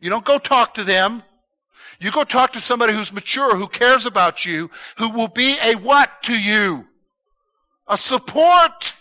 You 0.00 0.10
don't 0.10 0.24
go 0.24 0.38
talk 0.38 0.74
to 0.74 0.84
them. 0.84 1.22
You 2.00 2.10
go 2.10 2.24
talk 2.24 2.54
to 2.54 2.60
somebody 2.60 2.94
who's 2.94 3.12
mature, 3.12 3.56
who 3.56 3.68
cares 3.68 4.06
about 4.06 4.46
you, 4.46 4.70
who 4.96 5.10
will 5.10 5.28
be 5.28 5.56
a 5.62 5.74
what 5.74 6.22
to 6.24 6.38
you? 6.38 6.86
A 7.86 7.98
support. 7.98 8.94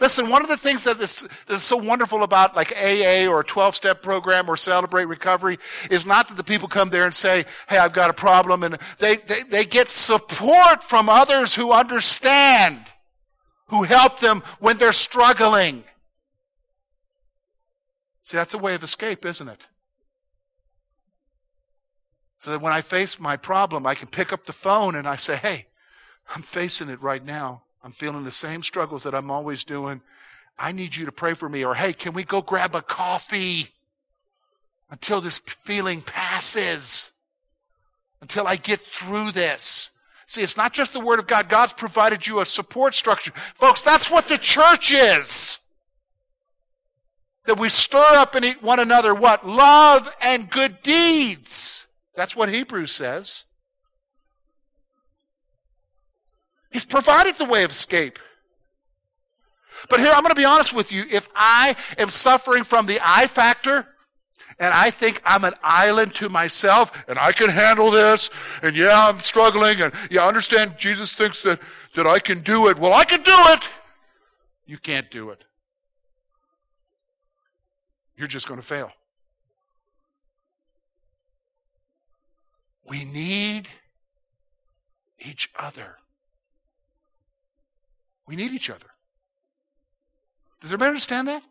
Listen, 0.00 0.30
one 0.30 0.42
of 0.42 0.48
the 0.48 0.56
things 0.56 0.84
that 0.84 1.00
is, 1.00 1.26
that 1.48 1.54
is 1.54 1.62
so 1.62 1.76
wonderful 1.76 2.22
about 2.22 2.54
like 2.54 2.72
AA 2.76 3.26
or 3.28 3.40
a 3.40 3.44
12 3.44 3.74
step 3.74 4.02
program 4.02 4.48
or 4.48 4.56
Celebrate 4.56 5.06
Recovery 5.06 5.58
is 5.90 6.06
not 6.06 6.28
that 6.28 6.36
the 6.36 6.44
people 6.44 6.68
come 6.68 6.90
there 6.90 7.04
and 7.04 7.14
say, 7.14 7.44
Hey, 7.68 7.78
I've 7.78 7.92
got 7.92 8.10
a 8.10 8.14
problem. 8.14 8.62
And 8.62 8.78
they, 8.98 9.16
they, 9.16 9.42
they 9.42 9.64
get 9.64 9.88
support 9.88 10.84
from 10.84 11.08
others 11.08 11.54
who 11.54 11.72
understand, 11.72 12.84
who 13.68 13.82
help 13.82 14.20
them 14.20 14.42
when 14.60 14.78
they're 14.78 14.92
struggling. 14.92 15.82
See, 18.22 18.36
that's 18.36 18.54
a 18.54 18.58
way 18.58 18.74
of 18.74 18.84
escape, 18.84 19.24
isn't 19.24 19.48
it? 19.48 19.66
So 22.42 22.50
that 22.50 22.60
when 22.60 22.72
I 22.72 22.80
face 22.80 23.20
my 23.20 23.36
problem, 23.36 23.86
I 23.86 23.94
can 23.94 24.08
pick 24.08 24.32
up 24.32 24.46
the 24.46 24.52
phone 24.52 24.96
and 24.96 25.06
I 25.06 25.14
say, 25.14 25.36
Hey, 25.36 25.66
I'm 26.34 26.42
facing 26.42 26.88
it 26.88 27.00
right 27.00 27.24
now. 27.24 27.62
I'm 27.84 27.92
feeling 27.92 28.24
the 28.24 28.32
same 28.32 28.64
struggles 28.64 29.04
that 29.04 29.14
I'm 29.14 29.30
always 29.30 29.62
doing. 29.62 30.00
I 30.58 30.72
need 30.72 30.96
you 30.96 31.04
to 31.04 31.12
pray 31.12 31.34
for 31.34 31.48
me. 31.48 31.64
Or, 31.64 31.76
hey, 31.76 31.92
can 31.92 32.14
we 32.14 32.24
go 32.24 32.42
grab 32.42 32.74
a 32.74 32.82
coffee 32.82 33.68
until 34.90 35.20
this 35.20 35.38
feeling 35.38 36.00
passes? 36.00 37.12
Until 38.20 38.48
I 38.48 38.56
get 38.56 38.80
through 38.92 39.30
this. 39.30 39.92
See, 40.26 40.42
it's 40.42 40.56
not 40.56 40.72
just 40.72 40.94
the 40.94 40.98
Word 40.98 41.20
of 41.20 41.28
God. 41.28 41.48
God's 41.48 41.72
provided 41.72 42.26
you 42.26 42.40
a 42.40 42.44
support 42.44 42.96
structure. 42.96 43.30
Folks, 43.54 43.82
that's 43.82 44.10
what 44.10 44.26
the 44.26 44.36
church 44.36 44.90
is. 44.90 45.58
That 47.44 47.60
we 47.60 47.68
stir 47.68 48.16
up 48.16 48.34
in 48.34 48.42
one 48.54 48.80
another 48.80 49.14
what? 49.14 49.46
Love 49.46 50.12
and 50.20 50.50
good 50.50 50.82
deeds. 50.82 51.86
That's 52.14 52.36
what 52.36 52.48
Hebrews 52.48 52.92
says. 52.92 53.44
He's 56.70 56.84
provided 56.84 57.36
the 57.36 57.44
way 57.44 57.64
of 57.64 57.70
escape. 57.70 58.18
But 59.88 60.00
here, 60.00 60.12
I'm 60.12 60.22
going 60.22 60.34
to 60.34 60.40
be 60.40 60.44
honest 60.44 60.72
with 60.72 60.92
you. 60.92 61.04
If 61.10 61.28
I 61.34 61.76
am 61.98 62.08
suffering 62.08 62.64
from 62.64 62.86
the 62.86 63.00
I 63.02 63.26
factor, 63.26 63.86
and 64.58 64.72
I 64.72 64.90
think 64.90 65.20
I'm 65.24 65.44
an 65.44 65.54
island 65.62 66.14
to 66.16 66.28
myself, 66.28 66.92
and 67.08 67.18
I 67.18 67.32
can 67.32 67.50
handle 67.50 67.90
this, 67.90 68.30
and 68.62 68.76
yeah, 68.76 69.08
I'm 69.08 69.18
struggling, 69.18 69.80
and 69.80 69.92
yeah, 70.10 70.24
I 70.24 70.28
understand 70.28 70.76
Jesus 70.78 71.14
thinks 71.14 71.42
that, 71.42 71.60
that 71.96 72.06
I 72.06 72.18
can 72.18 72.40
do 72.40 72.68
it. 72.68 72.78
Well, 72.78 72.92
I 72.92 73.04
can 73.04 73.22
do 73.22 73.34
it. 73.34 73.68
You 74.66 74.78
can't 74.78 75.10
do 75.10 75.30
it. 75.30 75.44
You're 78.16 78.28
just 78.28 78.46
going 78.46 78.60
to 78.60 78.66
fail. 78.66 78.92
We 82.92 83.06
need 83.06 83.68
each 85.18 85.48
other. 85.58 85.96
We 88.26 88.36
need 88.36 88.52
each 88.52 88.68
other. 88.68 88.88
Does 90.60 90.74
everybody 90.74 90.90
understand 90.90 91.26
that? 91.26 91.42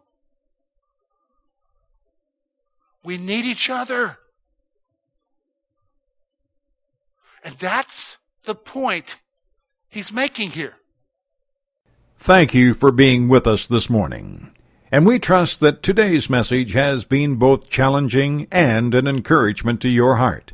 We 3.04 3.17
need 3.17 3.45
each 3.45 3.71
other. 3.71 4.19
And 7.43 7.56
that's 7.56 8.19
the 8.43 8.54
point 8.54 9.17
he's 9.89 10.13
making 10.13 10.51
here. 10.51 10.75
Thank 12.19 12.54
you 12.54 12.75
for 12.75 12.91
being 12.91 13.30
with 13.30 13.47
us 13.47 13.65
this 13.65 13.89
morning. 13.89 14.51
And 14.91 15.08
we 15.08 15.17
trust 15.17 15.60
that 15.62 15.82
today's 15.82 16.30
message 16.30 16.73
has 16.73 17.04
been 17.04 17.38
both 17.38 17.67
challenging 17.67 18.47
and 18.51 18.93
an 18.93 19.08
encouragement 19.08 19.82
to 19.82 19.89
your 19.89 20.17
heart. 20.17 20.54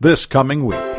this 0.00 0.24
coming 0.24 0.64
week. 0.64 0.89